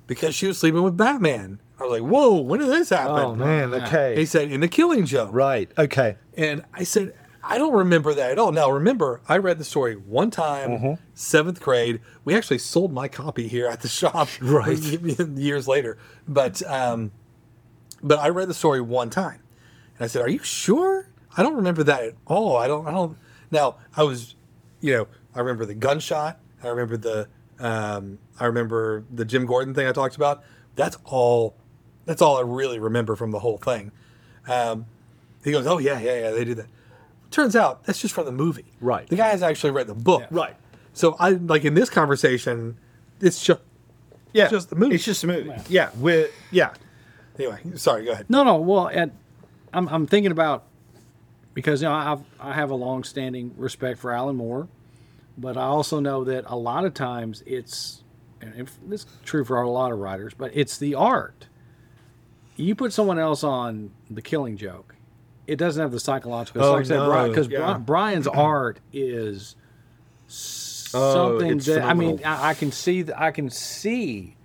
"Because 0.07 0.35
she 0.35 0.47
was 0.47 0.57
sleeping 0.57 0.83
with 0.83 0.97
Batman." 0.97 1.59
I 1.79 1.83
was 1.83 1.99
like, 1.99 2.09
"Whoa, 2.09 2.39
when 2.41 2.59
did 2.59 2.69
this 2.69 2.89
happen?" 2.89 3.15
Oh 3.15 3.35
man. 3.35 3.73
Okay. 3.73 4.15
He 4.17 4.25
said, 4.25 4.51
"In 4.51 4.59
the 4.59 4.67
Killing 4.67 5.05
Joke." 5.05 5.29
right. 5.33 5.71
Okay. 5.77 6.17
And 6.37 6.63
I 6.73 6.83
said, 6.83 7.13
I 7.47 7.57
don't 7.59 7.73
remember 7.73 8.13
that 8.15 8.31
at 8.31 8.39
all. 8.39 8.51
Now, 8.51 8.71
remember, 8.71 9.21
I 9.29 9.37
read 9.37 9.59
the 9.59 9.63
story 9.63 9.95
one 9.95 10.31
time, 10.31 10.69
Mm-hmm. 10.71 10.93
seventh 11.13 11.61
grade. 11.61 12.01
We 12.23 12.33
actually 12.35 12.57
sold 12.57 12.91
my 12.91 13.07
copy 13.07 13.47
here 13.47 13.67
at 13.67 13.81
the 13.81 13.87
shop 13.87 14.27
Right. 14.41 14.77
years 14.79 15.67
later. 15.67 15.97
But 16.27 16.61
um, 16.69 17.11
but 18.01 18.19
I 18.19 18.29
read 18.29 18.47
the 18.49 18.53
story 18.53 18.81
one 18.81 19.09
time, 19.09 19.41
and 19.97 20.05
I 20.05 20.07
said, 20.07 20.21
"Are 20.23 20.29
you 20.29 20.39
sure?" 20.39 21.09
I 21.37 21.43
don't 21.43 21.55
remember 21.55 21.83
that 21.83 22.03
at 22.03 22.13
all. 22.25 22.55
I 22.57 22.67
don't. 22.67 22.87
I 22.87 22.91
don't. 22.91 23.17
Now, 23.51 23.77
I 23.95 24.03
was, 24.03 24.35
you 24.81 24.93
know, 24.93 25.07
I 25.35 25.39
remember 25.39 25.65
the 25.65 25.75
gunshot. 25.75 26.39
I 26.63 26.67
remember 26.69 26.97
the. 26.97 27.27
Um, 27.59 28.17
I 28.39 28.45
remember 28.45 29.05
the 29.13 29.23
Jim 29.23 29.45
Gordon 29.45 29.73
thing 29.73 29.87
I 29.87 29.91
talked 29.91 30.15
about. 30.15 30.43
That's 30.75 30.97
all. 31.05 31.55
That's 32.05 32.21
all 32.21 32.37
I 32.37 32.41
really 32.41 32.79
remember 32.79 33.15
from 33.15 33.31
the 33.31 33.39
whole 33.39 33.57
thing. 33.57 33.91
Um, 34.47 34.87
he 35.43 35.51
goes, 35.51 35.67
"Oh 35.67 35.77
yeah, 35.77 35.99
yeah, 35.99 36.19
yeah, 36.21 36.31
they 36.31 36.43
did 36.43 36.57
that." 36.57 36.67
Turns 37.35 37.53
out 37.53 37.83
that's 37.83 37.99
just 37.99 38.13
from 38.13 38.23
the 38.23 38.31
movie. 38.31 38.63
Right. 38.79 39.05
The 39.09 39.17
guy 39.17 39.27
has 39.27 39.43
actually 39.43 39.71
read 39.71 39.87
the 39.87 39.93
book. 39.93 40.23
Right. 40.31 40.55
So 40.93 41.17
I 41.19 41.31
like 41.31 41.65
in 41.65 41.73
this 41.73 41.89
conversation, 41.89 42.77
it's 43.19 43.43
just 43.43 43.59
Yeah. 44.31 44.47
just 44.47 44.69
the 44.69 44.77
movie. 44.77 44.95
It's 44.95 45.03
just 45.03 45.21
a 45.25 45.27
movie. 45.27 45.51
Yeah. 45.67 45.89
We're 45.97 46.29
yeah. 46.49 46.73
anyway. 47.37 47.59
Sorry, 47.75 48.05
go 48.05 48.13
ahead. 48.13 48.27
No, 48.29 48.45
no. 48.45 48.55
Well, 48.55 48.87
and 48.87 49.11
I'm 49.73 49.89
I'm 49.89 50.07
thinking 50.07 50.31
about 50.31 50.63
because 51.53 51.81
you 51.81 51.89
know 51.89 51.93
I've 51.93 52.21
I 52.39 52.53
have 52.53 52.69
a 52.71 52.75
long-standing 52.75 53.53
respect 53.57 53.99
for 53.99 54.13
Alan 54.13 54.37
Moore, 54.37 54.69
but 55.37 55.57
I 55.57 55.63
also 55.63 55.99
know 55.99 56.23
that 56.23 56.45
a 56.47 56.55
lot 56.55 56.85
of 56.85 56.93
times 56.93 57.43
it's 57.45 58.01
and 58.39 58.53
if 58.55 58.77
this 58.87 59.01
is 59.01 59.07
true 59.25 59.43
for 59.43 59.61
a 59.61 59.69
lot 59.69 59.91
of 59.91 59.99
writers, 59.99 60.33
but 60.33 60.51
it's 60.53 60.77
the 60.77 60.95
art. 60.95 61.47
You 62.55 62.75
put 62.75 62.93
someone 62.93 63.19
else 63.19 63.43
on 63.43 63.91
the 64.09 64.21
Killing 64.21 64.55
Joke, 64.55 64.94
it 65.47 65.57
doesn't 65.57 65.81
have 65.81 65.91
the 65.91 65.99
psychological. 65.99 66.63
Oh, 66.63 66.71
like 66.73 66.81
I 66.81 66.87
said, 66.87 66.97
no, 66.97 67.29
because 67.29 67.47
yeah. 67.47 67.77
Brian's 67.77 68.27
art 68.27 68.79
is 68.93 69.55
Oh, 70.97 71.13
something 71.39 71.57
it's 71.57 71.65
that 71.65 71.83
I 71.83 71.93
mean. 71.93 72.21
I, 72.23 72.49
I 72.49 72.53
can 72.53 72.71
see 72.71 73.03
th- 73.03 73.17
I 73.17 73.31
can 73.31 73.49
see 73.49 74.35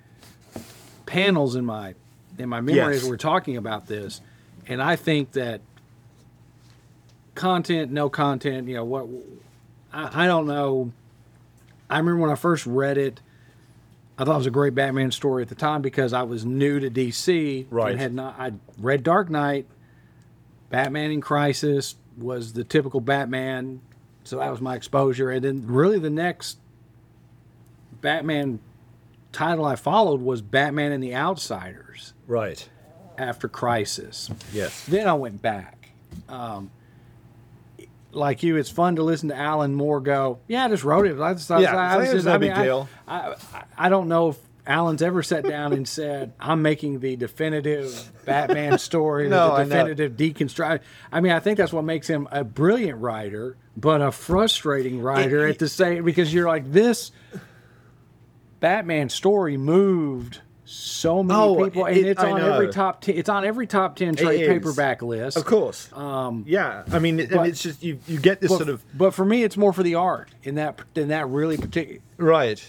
panels 1.06 1.54
in 1.54 1.64
my 1.64 1.94
in 2.38 2.48
my 2.48 2.60
memory 2.60 2.94
Yes. 2.94 3.02
as 3.04 3.08
we're 3.08 3.16
talking 3.16 3.56
about 3.56 3.86
this, 3.86 4.20
and 4.66 4.82
I 4.82 4.96
think 4.96 5.32
that 5.32 5.60
content, 7.34 7.90
no 7.92 8.08
content, 8.08 8.68
you 8.68 8.74
know 8.74 8.84
what? 8.84 9.06
I, 9.92 10.24
I 10.24 10.26
don't 10.26 10.46
know. 10.46 10.92
I 11.88 11.98
remember 11.98 12.20
when 12.22 12.30
I 12.30 12.34
first 12.36 12.66
read 12.66 12.98
it, 12.98 13.20
I 14.18 14.24
thought 14.24 14.34
it 14.34 14.38
was 14.38 14.46
a 14.46 14.50
great 14.50 14.74
Batman 14.74 15.10
story 15.10 15.42
at 15.42 15.48
the 15.48 15.54
time 15.54 15.82
because 15.82 16.12
I 16.12 16.22
was 16.22 16.44
new 16.44 16.78
to 16.80 16.90
DC 16.90 17.66
Right. 17.70 17.92
and 17.92 18.00
had 18.00 18.12
not. 18.14 18.36
I 18.38 18.52
read 18.78 19.02
Dark 19.02 19.30
Knight, 19.30 19.66
Batman 20.70 21.10
in 21.10 21.20
Crisis 21.20 21.96
was 22.16 22.52
the 22.54 22.64
typical 22.64 23.00
Batman, 23.00 23.80
so 24.24 24.38
that 24.38 24.50
was 24.50 24.60
my 24.60 24.74
exposure, 24.76 25.30
and 25.30 25.44
then 25.44 25.66
really 25.66 25.98
the 25.98 26.10
next 26.10 26.58
Batman 28.00 28.60
title 29.32 29.64
I 29.64 29.76
followed 29.76 30.20
was 30.20 30.40
Batman 30.42 30.92
and 30.92 31.02
the 31.02 31.14
Outsiders 31.14 32.14
Right. 32.26 32.68
after 33.18 33.48
Crisis. 33.48 34.30
Yes. 34.52 34.84
Then 34.86 35.06
I 35.06 35.14
went 35.14 35.42
back. 35.42 35.90
Um, 36.28 36.70
like 38.12 38.42
you, 38.42 38.56
it's 38.56 38.70
fun 38.70 38.96
to 38.96 39.02
listen 39.04 39.28
to 39.28 39.36
Alan 39.36 39.72
Moore 39.74 40.00
go, 40.00 40.40
"Yeah, 40.48 40.64
I 40.64 40.68
just 40.68 40.82
wrote 40.82 41.06
it." 41.06 41.20
I 41.20 41.32
just, 41.34 41.48
I, 41.50 41.60
Yeah, 41.60 41.76
I, 41.76 42.02
it's 42.02 42.12
just, 42.12 42.26
no 42.26 42.34
I 42.34 42.38
big 42.38 42.50
mean, 42.50 42.58
I- 42.58 42.64
deal. 42.64 42.88
I, 43.06 43.34
I, 43.54 43.62
I 43.78 43.88
don't 43.88 44.08
know 44.08 44.30
if 44.30 44.38
Alan's 44.70 45.02
ever 45.02 45.20
sat 45.22 45.42
down 45.44 45.72
and 45.72 45.86
said, 45.88 46.32
"I'm 46.38 46.62
making 46.62 47.00
the 47.00 47.16
definitive 47.16 48.12
Batman 48.24 48.78
story, 48.78 49.28
No, 49.28 49.56
the 49.56 49.64
definitive 49.64 50.12
deconstruct." 50.12 50.80
I 51.10 51.20
mean, 51.20 51.32
I 51.32 51.40
think 51.40 51.58
that's 51.58 51.72
what 51.72 51.82
makes 51.84 52.06
him 52.06 52.28
a 52.30 52.44
brilliant 52.44 53.00
writer, 53.00 53.56
but 53.76 54.00
a 54.00 54.12
frustrating 54.12 55.02
writer 55.02 55.44
at 55.46 55.58
the 55.58 55.68
same 55.68 56.04
because 56.04 56.32
you're 56.32 56.46
like 56.46 56.70
this. 56.70 57.10
Batman 58.60 59.08
story 59.08 59.56
moved 59.56 60.40
so 60.64 61.22
many 61.24 61.40
Oh, 61.40 61.64
people, 61.64 61.86
it- 61.86 61.96
and 61.98 62.06
it's 62.06 62.22
I 62.22 62.30
on 62.30 62.40
every 62.40 62.68
top. 62.68 63.00
ten. 63.00 63.16
it's 63.16 63.28
on 63.28 63.44
every 63.44 63.66
top 63.66 63.96
ten 63.96 64.14
trade 64.14 64.46
paperback 64.46 65.02
list. 65.02 65.36
Of 65.36 65.46
course. 65.46 65.90
Um, 65.92 66.44
yeah. 66.46 66.84
I 66.92 67.00
mean, 67.00 67.16
but- 67.28 67.48
it's 67.48 67.62
just 67.62 67.82
you. 67.82 67.98
You 68.06 68.20
get 68.20 68.40
this 68.40 68.50
but, 68.52 68.58
sort 68.58 68.68
of 68.68 68.84
but 68.96 69.14
for 69.14 69.24
me, 69.24 69.42
it's 69.42 69.56
more 69.56 69.72
for 69.72 69.82
the 69.82 69.96
art 69.96 70.28
in 70.44 70.54
that 70.56 70.78
in 70.94 71.08
that 71.08 71.26
really 71.28 71.56
particular 71.56 72.00
right. 72.18 72.64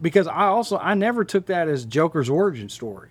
Because 0.00 0.26
I 0.26 0.44
also 0.46 0.78
I 0.78 0.94
never 0.94 1.24
took 1.24 1.46
that 1.46 1.68
as 1.68 1.84
Joker's 1.84 2.28
origin 2.30 2.68
story. 2.68 3.10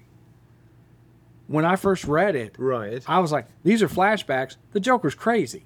When 1.48 1.66
I 1.66 1.76
first 1.78 2.04
read 2.06 2.36
it, 2.36 2.56
Right. 2.60 3.04
I 3.08 3.20
was 3.20 3.32
like, 3.32 3.48
"These 3.64 3.82
are 3.82 3.88
flashbacks. 3.88 4.56
The 4.72 4.80
Joker's 4.80 5.16
crazy." 5.16 5.66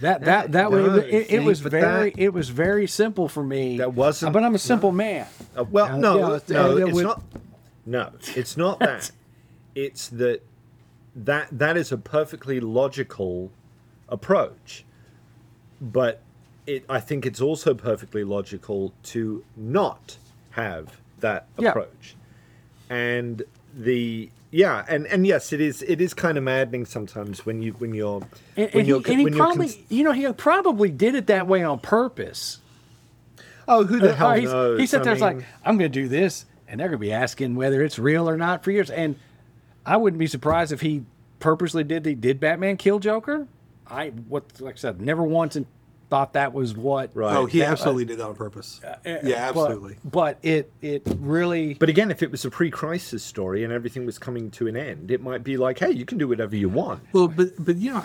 That 0.00 0.24
that 0.24 0.52
that 0.52 0.70
No, 0.70 0.76
way 0.96 1.08
it, 1.10 1.30
it 1.32 1.44
was 1.44 1.60
very 1.60 2.10
that- 2.10 2.18
it 2.20 2.32
was 2.32 2.48
very 2.50 2.86
simple 2.86 3.28
for 3.28 3.42
me. 3.42 3.78
That 3.78 3.94
wasn't- 3.94 4.32
but 4.32 4.42
I'm 4.44 4.54
a 4.54 4.58
simple 4.58 4.92
man. 4.92 5.26
Uh, 5.56 5.64
well, 5.70 5.86
Uh, 5.86 5.96
no, 5.96 6.14
yeah, 6.18 6.20
no, 6.28 6.34
it's- 6.34 6.50
uh, 6.50 6.86
it's 6.86 7.00
not. 7.00 7.22
No, 7.84 8.10
it's 8.36 8.56
not 8.56 8.78
that. 8.80 9.10
it's 9.74 10.08
that 10.08 10.42
that 11.16 11.48
that 11.52 11.76
is 11.76 11.92
a 11.92 11.98
perfectly 11.98 12.58
logical 12.60 13.50
approach, 14.08 14.84
but 15.80 16.20
it. 16.66 16.84
I 16.88 17.00
think 17.00 17.26
it's 17.26 17.40
also 17.40 17.74
perfectly 17.74 18.22
logical 18.24 18.92
to 19.04 19.44
not 19.56 20.16
have 20.52 20.96
that 21.20 21.46
Yeah. 21.58 21.70
approach, 21.70 22.16
and 22.90 23.42
the 23.76 24.30
yeah, 24.50 24.84
and 24.88 25.06
and 25.06 25.26
yes, 25.26 25.52
it 25.52 25.60
is. 25.60 25.82
It 25.82 26.00
is 26.00 26.12
kind 26.14 26.36
of 26.36 26.44
maddening 26.44 26.84
sometimes 26.86 27.44
when 27.46 27.62
you 27.62 27.72
when 27.72 27.94
you're 27.94 28.20
And, 28.56 28.70
when 28.72 28.80
and 28.80 28.86
you're 28.88 29.00
he, 29.00 29.10
and 29.12 29.18
he 29.20 29.24
when 29.24 29.32
you're 29.34 29.44
probably, 29.46 29.66
cons- 29.68 29.78
you 29.90 30.04
know, 30.04 30.12
he 30.12 30.30
probably 30.32 30.90
did 30.90 31.14
it 31.14 31.26
that 31.28 31.46
way 31.46 31.62
on 31.62 31.78
purpose. 31.78 32.58
oh 33.66 33.84
who 33.84 33.98
the 33.98 34.14
hell 34.14 34.28
Uh, 34.30 34.36
knows? 34.40 34.80
He 34.80 34.86
sat 34.86 35.00
I 35.00 35.04
there, 35.04 35.14
mean- 35.14 35.20
like, 35.38 35.46
I'm 35.64 35.78
going 35.78 35.90
to 35.90 36.00
do 36.02 36.06
this, 36.08 36.44
and 36.68 36.78
they're 36.80 36.88
going 36.88 36.98
to 36.98 37.06
be 37.06 37.12
asking 37.12 37.54
whether 37.54 37.82
it's 37.82 37.98
real 37.98 38.28
or 38.28 38.36
not 38.36 38.62
for 38.62 38.70
years. 38.72 38.90
And 38.90 39.16
I 39.86 39.96
wouldn't 39.96 40.18
be 40.18 40.26
surprised 40.26 40.70
if 40.72 40.80
he 40.82 41.04
purposely 41.40 41.82
did. 41.84 42.04
The, 42.04 42.14
did 42.14 42.38
Batman 42.40 42.76
kill 42.76 42.98
Joker? 42.98 43.46
I 43.86 44.08
what 44.28 44.60
like 44.60 44.74
I 44.74 44.78
said, 44.78 45.00
never 45.00 45.22
once 45.22 45.56
and 45.56 45.64
thought 46.12 46.34
that 46.34 46.52
was 46.52 46.76
what. 46.76 47.10
Right. 47.16 47.34
Oh, 47.34 47.46
he 47.46 47.60
that- 47.60 47.70
absolutely 47.70 48.04
did 48.04 48.18
that 48.18 48.26
on 48.26 48.34
purpose. 48.34 48.82
uh, 48.84 48.96
yeah, 49.24 49.48
absolutely. 49.48 49.96
But, 50.04 50.36
it 50.42 50.70
it 50.82 51.02
really. 51.18 51.72
But 51.72 51.88
again, 51.88 52.10
if 52.10 52.22
it 52.22 52.30
was 52.30 52.44
a 52.44 52.50
pre-crisis 52.50 53.24
story 53.24 53.64
and 53.64 53.72
everything 53.72 54.04
was 54.04 54.18
coming 54.18 54.50
to 54.52 54.66
an 54.68 54.76
end, 54.76 55.10
it 55.10 55.22
might 55.22 55.42
be 55.42 55.56
like, 55.56 55.78
hey, 55.78 55.90
you 55.92 56.04
can 56.04 56.18
do 56.18 56.28
whatever 56.28 56.54
you 56.54 56.68
want. 56.68 57.02
Well, 57.14 57.28
but 57.28 57.52
but 57.58 57.76
you 57.76 57.94
know, 57.94 58.04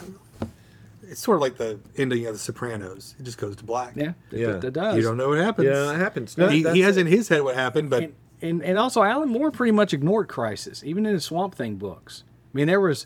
it's 1.03 1.19
sort 1.19 1.35
of 1.35 1.41
like 1.41 1.57
the 1.57 1.79
ending 1.97 2.25
of 2.27 2.33
The 2.33 2.39
Sopranos. 2.39 3.13
It 3.19 3.23
just 3.23 3.37
goes 3.37 3.57
to 3.57 3.65
black. 3.65 3.93
yeah, 3.97 4.13
it, 4.31 4.39
Yeah. 4.39 4.57
it, 4.57 4.63
it 4.63 4.71
does. 4.73 4.95
You 4.95 5.01
don't 5.01 5.17
know 5.17 5.27
what 5.27 5.39
happens. 5.39 5.67
Yeah, 5.67 5.91
it 5.93 5.97
happens. 5.97 6.37
No, 6.37 6.47
he, 6.47 6.63
he 6.63 6.79
has 6.79 6.95
it. 6.95 7.01
in 7.01 7.07
his 7.07 7.27
head 7.27 7.41
what 7.41 7.55
happened, 7.55 7.89
but 7.89 8.03
and, 8.03 8.13
and 8.41 8.63
and 8.63 8.77
also 8.79 9.03
Alan 9.03 9.27
Moore 9.27 9.51
pretty 9.51 9.73
much 9.73 9.93
ignored 9.93 10.29
Crisis, 10.29 10.81
even 10.85 11.05
in 11.05 11.13
his 11.13 11.25
Swamp 11.25 11.55
Thing 11.55 11.75
books. 11.75 12.23
I 12.53 12.57
mean, 12.57 12.67
there 12.67 12.79
was 12.79 13.05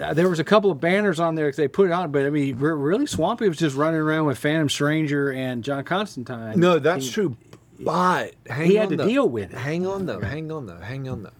uh, 0.00 0.12
there 0.14 0.28
was 0.28 0.38
a 0.38 0.44
couple 0.44 0.70
of 0.70 0.80
banners 0.80 1.18
on 1.20 1.34
there 1.34 1.50
'cause 1.50 1.56
they 1.56 1.68
put 1.68 1.86
it 1.88 1.92
on, 1.92 2.10
but 2.12 2.24
I 2.26 2.30
mean, 2.30 2.56
really, 2.58 3.06
Swampy 3.06 3.48
was 3.48 3.56
just 3.58 3.76
running 3.76 4.00
around 4.00 4.26
with 4.26 4.38
Phantom 4.38 4.68
Stranger 4.68 5.30
and 5.32 5.62
John 5.64 5.84
Constantine. 5.84 6.58
No, 6.60 6.78
that's 6.78 7.06
He- 7.06 7.12
true. 7.12 7.36
But 7.78 8.34
hang 8.48 8.66
He 8.70 8.74
had 8.76 8.84
on 8.86 8.90
to 8.92 8.96
though. 8.98 9.06
deal 9.06 9.28
with 9.28 9.52
it. 9.52 9.58
Hang 9.58 9.86
on 9.86 10.06
though. 10.06 10.20
Hang 10.20 10.50
on 10.50 10.64
though. 10.66 10.78
Hang 10.78 11.08
on 11.08 11.24
though. 11.24 11.30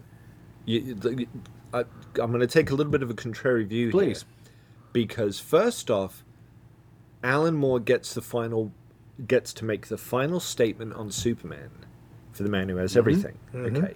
You, 0.66 0.96
you- 1.02 1.26
I, 1.72 1.80
I'm 2.20 2.30
going 2.30 2.40
to 2.40 2.46
take 2.46 2.70
a 2.70 2.74
little 2.74 2.92
bit 2.92 3.02
of 3.02 3.10
a 3.10 3.14
contrary 3.14 3.64
view 3.64 3.90
Please. 3.90 4.22
here, 4.22 4.50
because 4.92 5.38
first 5.40 5.90
off, 5.90 6.24
Alan 7.22 7.54
Moore 7.54 7.80
gets 7.80 8.14
the 8.14 8.22
final 8.22 8.72
gets 9.26 9.52
to 9.54 9.64
make 9.64 9.86
the 9.86 9.96
final 9.96 10.38
statement 10.40 10.92
on 10.92 11.10
Superman 11.10 11.70
for 12.32 12.42
the 12.42 12.48
man 12.50 12.68
who 12.68 12.76
has 12.76 12.96
everything. 12.96 13.38
Okay. 13.54 13.94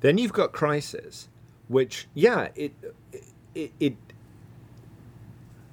Then 0.00 0.18
you've 0.18 0.34
got 0.34 0.52
Crisis, 0.52 1.28
which 1.68 2.06
yeah, 2.14 2.48
it 2.54 2.72
it, 3.12 3.24
it 3.54 3.96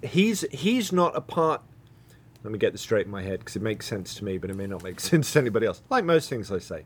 he's 0.02 0.46
he's 0.52 0.91
not 0.91 1.15
a 1.15 1.22
part 1.22 1.62
let 2.44 2.52
me 2.52 2.58
get 2.58 2.72
this 2.72 2.82
straight 2.82 3.06
in 3.06 3.12
my 3.12 3.22
head 3.22 3.39
because 3.39 3.56
it 3.56 3.62
makes 3.62 3.86
sense 3.86 4.15
to 4.15 4.26
me, 4.26 4.38
but 4.38 4.50
it 4.50 4.56
may 4.56 4.67
not 4.67 4.84
make 4.84 5.00
sense 5.00 5.34
to 5.34 5.39
anybody 5.39 5.67
else. 5.67 5.82
Like 5.89 6.04
most 6.04 6.30
things 6.30 6.52
I 6.52 6.60
say, 6.60 6.86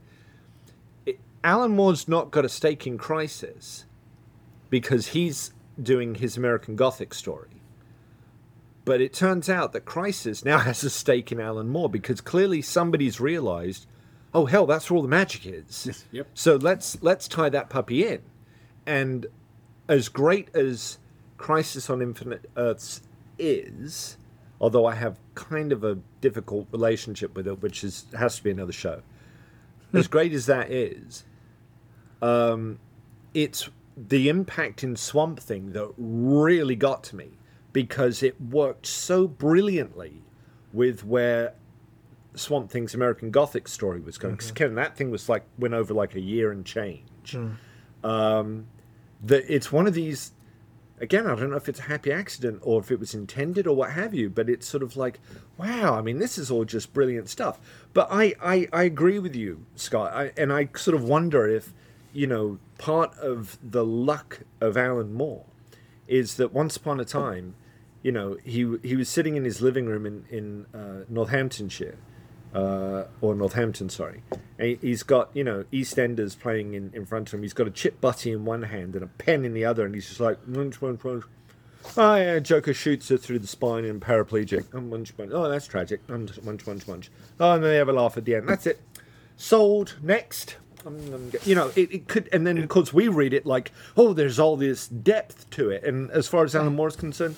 it, 1.05 1.19
Alan 1.43 1.71
Moore's 1.71 2.07
not 2.07 2.31
got 2.31 2.45
a 2.45 2.49
stake 2.49 2.85
in 2.85 2.97
Crisis 2.97 3.85
because 4.69 5.07
he's 5.07 5.53
doing 5.81 6.15
his 6.15 6.37
American 6.37 6.75
Gothic 6.75 7.13
story. 7.13 7.49
But 8.83 9.01
it 9.01 9.13
turns 9.13 9.49
out 9.49 9.73
that 9.73 9.85
Crisis 9.85 10.45
now 10.45 10.57
has 10.59 10.83
a 10.83 10.89
stake 10.89 11.31
in 11.31 11.39
Alan 11.39 11.69
Moore 11.69 11.89
because 11.89 12.21
clearly 12.21 12.61
somebody's 12.61 13.19
realized, 13.19 13.87
oh 14.33 14.45
hell, 14.45 14.65
that's 14.65 14.91
where 14.91 14.97
all 14.97 15.03
the 15.03 15.07
magic 15.07 15.45
is. 15.45 16.05
Yep. 16.11 16.27
So 16.33 16.57
let's 16.57 17.01
let's 17.01 17.27
tie 17.27 17.49
that 17.49 17.69
puppy 17.69 18.05
in. 18.05 18.21
And 18.85 19.25
as 19.87 20.09
great 20.09 20.53
as 20.55 20.97
Crisis 21.37 21.89
on 21.89 22.01
Infinite 22.01 22.49
Earths 22.55 23.01
is, 23.37 24.17
although 24.59 24.85
I 24.85 24.95
have 24.95 25.19
kind 25.35 25.71
of 25.71 25.83
a 25.83 25.99
difficult 26.21 26.67
relationship 26.71 27.35
with 27.35 27.47
it, 27.47 27.61
which 27.61 27.83
is 27.83 28.05
has 28.17 28.37
to 28.37 28.43
be 28.43 28.51
another 28.51 28.71
show. 28.71 29.01
as 29.93 30.07
great 30.07 30.33
as 30.33 30.45
that 30.47 30.71
is, 30.71 31.23
um, 32.21 32.79
it's 33.33 33.69
the 33.95 34.29
impact 34.29 34.83
in 34.83 34.95
Swamp 34.95 35.39
Thing 35.39 35.71
that 35.73 35.93
really 35.97 36.75
got 36.75 37.03
to 37.05 37.15
me 37.15 37.29
because 37.71 38.23
it 38.23 38.39
worked 38.41 38.85
so 38.85 39.27
brilliantly 39.27 40.21
with 40.73 41.05
where 41.05 41.53
Swamp 42.33 42.69
Thing's 42.71 42.93
American 42.93 43.31
Gothic 43.31 43.67
story 43.67 43.99
was 43.99 44.17
going. 44.17 44.35
Because 44.35 44.51
that 44.75 44.97
thing 44.97 45.11
was 45.11 45.29
like 45.29 45.43
went 45.57 45.73
over 45.73 45.93
like 45.93 46.15
a 46.15 46.19
year 46.21 46.51
and 46.51 46.65
change. 46.65 47.35
Um, 48.03 48.67
that 49.25 49.43
it's 49.53 49.71
one 49.71 49.87
of 49.87 49.93
these 49.93 50.31
again, 50.99 51.27
I 51.27 51.35
don't 51.35 51.49
know 51.49 51.57
if 51.57 51.67
it's 51.67 51.79
a 51.79 51.83
happy 51.83 52.11
accident 52.11 52.59
or 52.61 52.79
if 52.79 52.91
it 52.91 52.99
was 52.99 53.13
intended 53.13 53.67
or 53.67 53.75
what 53.75 53.91
have 53.91 54.13
you, 54.13 54.29
but 54.29 54.49
it's 54.49 54.67
sort 54.67 54.83
of 54.83 54.95
like, 54.95 55.19
wow, 55.57 55.95
I 55.95 56.01
mean, 56.01 56.19
this 56.19 56.37
is 56.37 56.49
all 56.49 56.65
just 56.65 56.93
brilliant 56.93 57.29
stuff. 57.29 57.59
But 57.93 58.07
I, 58.11 58.33
I, 58.41 58.67
I 58.71 58.83
agree 58.83 59.19
with 59.19 59.35
you, 59.35 59.65
Scott, 59.75 60.13
I, 60.13 60.31
and 60.37 60.53
I 60.53 60.69
sort 60.75 60.95
of 60.95 61.03
wonder 61.03 61.47
if, 61.47 61.73
you 62.13 62.27
know, 62.27 62.59
part 62.77 63.13
of 63.17 63.57
the 63.61 63.85
luck 63.85 64.41
of 64.61 64.77
Alan 64.77 65.13
Moore 65.13 65.45
is 66.07 66.35
that 66.35 66.53
once 66.53 66.77
upon 66.77 66.99
a 66.99 67.05
time, 67.05 67.55
you 68.03 68.11
know, 68.11 68.37
he 68.43 68.77
he 68.83 68.95
was 68.95 69.09
sitting 69.09 69.35
in 69.35 69.43
his 69.43 69.61
living 69.61 69.87
room 69.87 70.05
in 70.05 70.25
in 70.29 70.65
uh, 70.73 71.05
Northamptonshire, 71.09 71.97
uh, 72.55 73.03
or 73.21 73.35
Northampton, 73.35 73.89
sorry. 73.89 74.23
And 74.57 74.69
he- 74.69 74.79
he's 74.81 75.03
got, 75.03 75.29
you 75.33 75.43
know, 75.43 75.65
EastEnders 75.73 76.39
playing 76.39 76.73
in, 76.73 76.91
in 76.93 77.05
front 77.05 77.27
of 77.27 77.33
him. 77.35 77.41
He's 77.43 77.53
got 77.53 77.67
a 77.67 77.71
chip 77.71 77.99
butty 78.01 78.31
in 78.31 78.45
one 78.45 78.63
hand 78.63 78.95
and 78.95 79.03
a 79.03 79.07
pen 79.07 79.43
in 79.45 79.53
the 79.53 79.65
other, 79.65 79.85
and 79.85 79.93
he's 79.93 80.07
just 80.07 80.19
like, 80.19 80.47
munch, 80.47 80.81
munch, 80.81 81.03
munch. 81.03 81.23
Oh, 81.97 82.15
yeah, 82.15 82.39
Joker 82.39 82.73
shoots 82.73 83.09
her 83.09 83.17
through 83.17 83.39
the 83.39 83.47
spine 83.47 83.85
and 83.85 84.01
paraplegic. 84.01 84.65
Oh, 84.73 84.81
munch, 84.81 85.13
munch. 85.17 85.31
Oh, 85.33 85.47
that's 85.49 85.67
tragic. 85.67 86.01
Um, 86.09 86.27
Munch, 86.43 86.65
munch, 86.65 86.87
munch. 86.87 87.11
Oh, 87.39 87.51
and 87.51 87.63
then 87.63 87.71
they 87.71 87.77
have 87.77 87.89
a 87.89 87.93
laugh 87.93 88.17
at 88.17 88.25
the 88.25 88.33
end. 88.35 88.49
That's 88.49 88.65
it. 88.65 88.81
Sold. 89.37 89.95
Next. 90.01 90.55
Um, 90.85 90.97
um, 91.13 91.31
You 91.43 91.55
know, 91.55 91.71
it, 91.75 91.93
it 91.93 92.07
could, 92.07 92.29
and 92.31 92.45
then 92.47 92.57
of 92.57 92.69
course 92.69 92.93
we 92.93 93.07
read 93.07 93.33
it 93.33 93.45
like, 93.45 93.71
oh, 93.97 94.13
there's 94.13 94.39
all 94.39 94.55
this 94.55 94.87
depth 94.87 95.49
to 95.51 95.69
it. 95.69 95.83
And 95.83 96.09
as 96.11 96.27
far 96.27 96.43
as 96.43 96.55
Alan 96.55 96.79
is 96.79 96.95
concerned, 96.95 97.35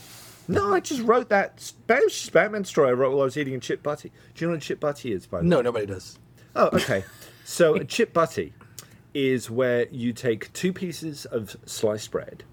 no, 0.47 0.73
I 0.73 0.79
just 0.79 1.01
wrote 1.01 1.29
that. 1.29 1.71
That 1.88 2.01
was 2.03 2.13
just 2.13 2.31
Batman 2.33 2.65
story 2.65 2.89
I 2.89 2.93
wrote 2.93 3.12
while 3.12 3.21
I 3.21 3.25
was 3.25 3.38
eating 3.38 3.55
a 3.55 3.60
chip 3.60 3.83
butty. 3.83 4.12
Do 4.36 4.45
you 4.45 4.47
know 4.47 4.53
what 4.53 4.63
a 4.63 4.65
chip 4.65 4.79
butty 4.79 5.12
is, 5.12 5.25
by 5.27 5.39
the 5.39 5.43
way? 5.43 5.49
No, 5.49 5.62
nobody 5.62 5.86
does. 5.86 6.17
Oh, 6.55 6.69
okay. 6.73 7.03
so 7.45 7.75
a 7.75 7.83
chip 7.86 8.13
butty 8.13 8.53
is 9.13 9.49
where 9.49 9.88
you 9.89 10.13
take 10.13 10.51
two 10.53 10.71
pieces 10.73 11.25
of 11.25 11.55
sliced 11.65 12.12
bread 12.12 12.43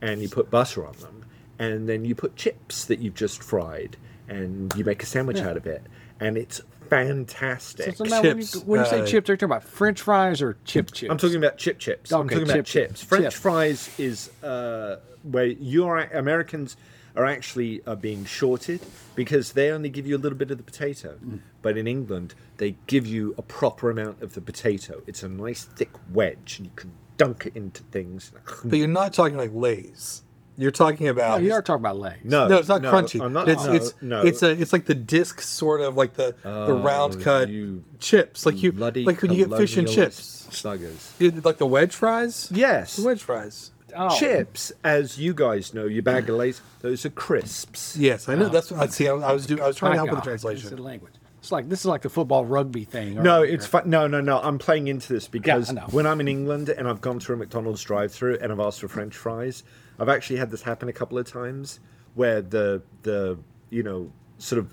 and 0.00 0.20
you 0.22 0.28
put 0.28 0.50
butter 0.50 0.86
on 0.86 0.94
them, 0.98 1.24
and 1.58 1.88
then 1.88 2.04
you 2.04 2.14
put 2.14 2.36
chips 2.36 2.84
that 2.86 2.98
you've 2.98 3.14
just 3.14 3.42
fried, 3.42 3.96
and 4.28 4.74
you 4.76 4.84
make 4.84 5.02
a 5.02 5.06
sandwich 5.06 5.38
out 5.38 5.56
of 5.56 5.66
it, 5.66 5.82
and 6.20 6.36
it's 6.36 6.60
fantastic. 6.90 7.96
So 7.96 8.04
now 8.04 8.20
when 8.22 8.38
you, 8.38 8.44
Chips, 8.44 8.64
when 8.64 8.80
you 8.80 8.86
say 8.86 9.00
uh, 9.00 9.06
chips, 9.06 9.30
are 9.30 9.32
you 9.32 9.36
talking 9.38 9.46
about 9.46 9.64
French 9.64 10.02
fries 10.02 10.42
or 10.42 10.56
chip 10.64 10.92
chips? 10.92 11.10
I'm 11.10 11.18
talking 11.18 11.36
about 11.36 11.56
chip 11.58 11.78
chips. 11.78 12.12
I'm 12.12 12.20
Okay, 12.26 12.34
talking 12.36 12.42
about 12.50 12.54
chip 12.56 12.66
chips. 12.66 13.00
chips. 13.00 13.02
French 13.04 13.24
Chip. 13.24 13.32
fries 13.32 13.90
is 13.98 14.30
uh, 14.42 14.96
where 15.22 15.46
you 15.46 15.86
are 15.86 15.98
Americans 16.12 16.76
are 17.16 17.26
actually 17.26 17.82
uh, 17.86 17.94
being 17.94 18.24
shorted 18.24 18.80
because 19.14 19.52
they 19.52 19.70
only 19.70 19.88
give 19.88 20.06
you 20.06 20.16
a 20.16 20.18
little 20.24 20.38
bit 20.38 20.50
of 20.50 20.58
the 20.58 20.62
potato, 20.64 21.16
Mm. 21.24 21.40
but 21.62 21.76
in 21.78 21.86
England 21.86 22.34
they 22.58 22.76
give 22.86 23.06
you 23.06 23.34
a 23.38 23.42
proper 23.42 23.90
amount 23.90 24.22
of 24.22 24.34
the 24.34 24.40
potato. 24.40 25.02
It's 25.06 25.22
a 25.22 25.28
nice 25.28 25.64
thick 25.64 25.90
wedge, 26.12 26.58
and 26.58 26.66
you 26.66 26.72
can 26.76 26.92
dunk 27.16 27.46
it 27.46 27.56
into 27.56 27.82
things. 27.84 28.32
But 28.64 28.76
you're 28.78 28.88
not 28.88 29.12
talking 29.12 29.36
like 29.36 29.50
Lay's. 29.54 30.22
You're 30.58 30.70
talking 30.70 31.06
Oh, 31.08 31.10
about 31.10 31.42
you 31.42 31.52
are 31.52 31.60
talking 31.60 31.82
about 31.82 31.98
legs. 31.98 32.24
No, 32.24 32.48
no, 32.48 32.56
it's 32.56 32.68
not 32.68 32.80
no, 32.80 32.90
crunchy. 32.90 33.20
I'm 33.22 33.34
not. 33.34 33.46
It's 33.46 33.64
no, 33.66 33.72
it's 33.74 33.94
no. 34.00 34.22
it's 34.22 34.42
a 34.42 34.50
it's 34.58 34.72
like 34.72 34.86
the 34.86 34.94
disc 34.94 35.42
sort 35.42 35.82
of 35.82 35.96
like 35.98 36.14
the 36.14 36.34
the 36.42 36.72
round 36.74 37.20
cut 37.22 37.50
you 37.50 37.84
chips, 37.98 38.46
like 38.46 38.62
you 38.62 38.72
bloody 38.72 39.04
like 39.04 39.20
when 39.20 39.32
you 39.32 39.46
get 39.46 39.56
fish 39.58 39.76
and 39.76 39.86
chips, 39.86 40.46
sluggers. 40.50 41.12
You- 41.18 41.30
like 41.44 41.58
the 41.58 41.66
wedge 41.66 41.94
fries. 41.94 42.50
Yes, 42.54 42.96
The 42.96 43.02
wedge 43.06 43.22
fries. 43.22 43.70
Oh. 43.96 44.16
chips, 44.18 44.72
as 44.84 45.18
you 45.18 45.32
guys 45.34 45.72
know, 45.74 45.86
you 45.86 46.02
bag 46.02 46.28
of 46.28 46.36
Lay's, 46.36 46.60
those 46.80 47.04
are 47.06 47.10
crisps. 47.10 47.96
Yes, 47.96 48.28
I 48.28 48.34
know. 48.34 48.48
That's 48.48 48.70
what 48.70 48.80
I 48.80 48.86
see. 48.86 49.08
I, 49.08 49.14
I 49.14 49.32
was 49.32 49.46
doing. 49.46 49.60
I 49.62 49.66
was 49.66 49.76
trying 49.76 49.92
to 49.92 49.96
help 49.98 50.10
with 50.10 50.20
the 50.20 50.24
God, 50.26 50.32
It's 50.34 50.42
translation. 50.42 50.76
the 50.76 50.82
language. 50.82 51.14
It's 51.38 51.52
like 51.52 51.68
this 51.68 51.80
is 51.80 51.86
like 51.86 52.02
the 52.02 52.08
football 52.10 52.44
rugby 52.44 52.84
thing. 52.84 53.18
or- 53.18 53.22
No, 53.22 53.42
it's 53.42 53.66
fun. 53.66 53.88
No, 53.88 54.06
no, 54.06 54.20
no. 54.20 54.38
I'm 54.40 54.58
playing 54.58 54.88
into 54.88 55.12
this 55.12 55.28
because 55.28 55.70
I 55.70 55.74
know. 55.74 55.86
when 55.92 56.06
I'm 56.06 56.20
in 56.20 56.26
England 56.28 56.68
and 56.68 56.88
I've 56.88 57.00
gone 57.00 57.20
through 57.20 57.36
a 57.36 57.38
McDonald's 57.38 57.82
drive-through 57.82 58.38
and 58.42 58.50
I've 58.50 58.58
asked 58.60 58.80
for 58.80 58.88
French 58.88 59.14
fries, 59.16 59.62
I've 60.00 60.08
actually 60.08 60.36
had 60.40 60.50
this 60.50 60.62
happen 60.62 60.88
a 60.88 60.92
couple 60.92 61.18
of 61.18 61.26
times 61.30 61.78
where 62.14 62.42
the 62.42 62.82
the 63.02 63.38
you 63.70 63.82
know 63.84 64.10
sort 64.38 64.58
of 64.58 64.72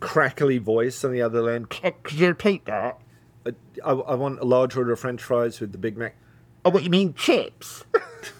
crackly 0.00 0.58
voice 0.58 1.04
on 1.04 1.12
the 1.12 1.22
other 1.22 1.50
end. 1.50 1.68
"Can 1.70 1.92
you 2.12 2.28
repeat 2.28 2.64
that? 2.64 2.98
Uh, 3.44 3.52
I, 3.84 3.90
I 3.92 4.14
want 4.14 4.40
a 4.40 4.44
large 4.44 4.76
order 4.76 4.92
of 4.92 5.00
French 5.00 5.22
fries 5.22 5.60
with 5.60 5.72
the 5.72 5.78
Big 5.78 5.96
Mac. 5.96 6.16
Oh, 6.64 6.70
what 6.70 6.82
you 6.82 6.90
mean 6.90 7.14
chips? 7.14 7.84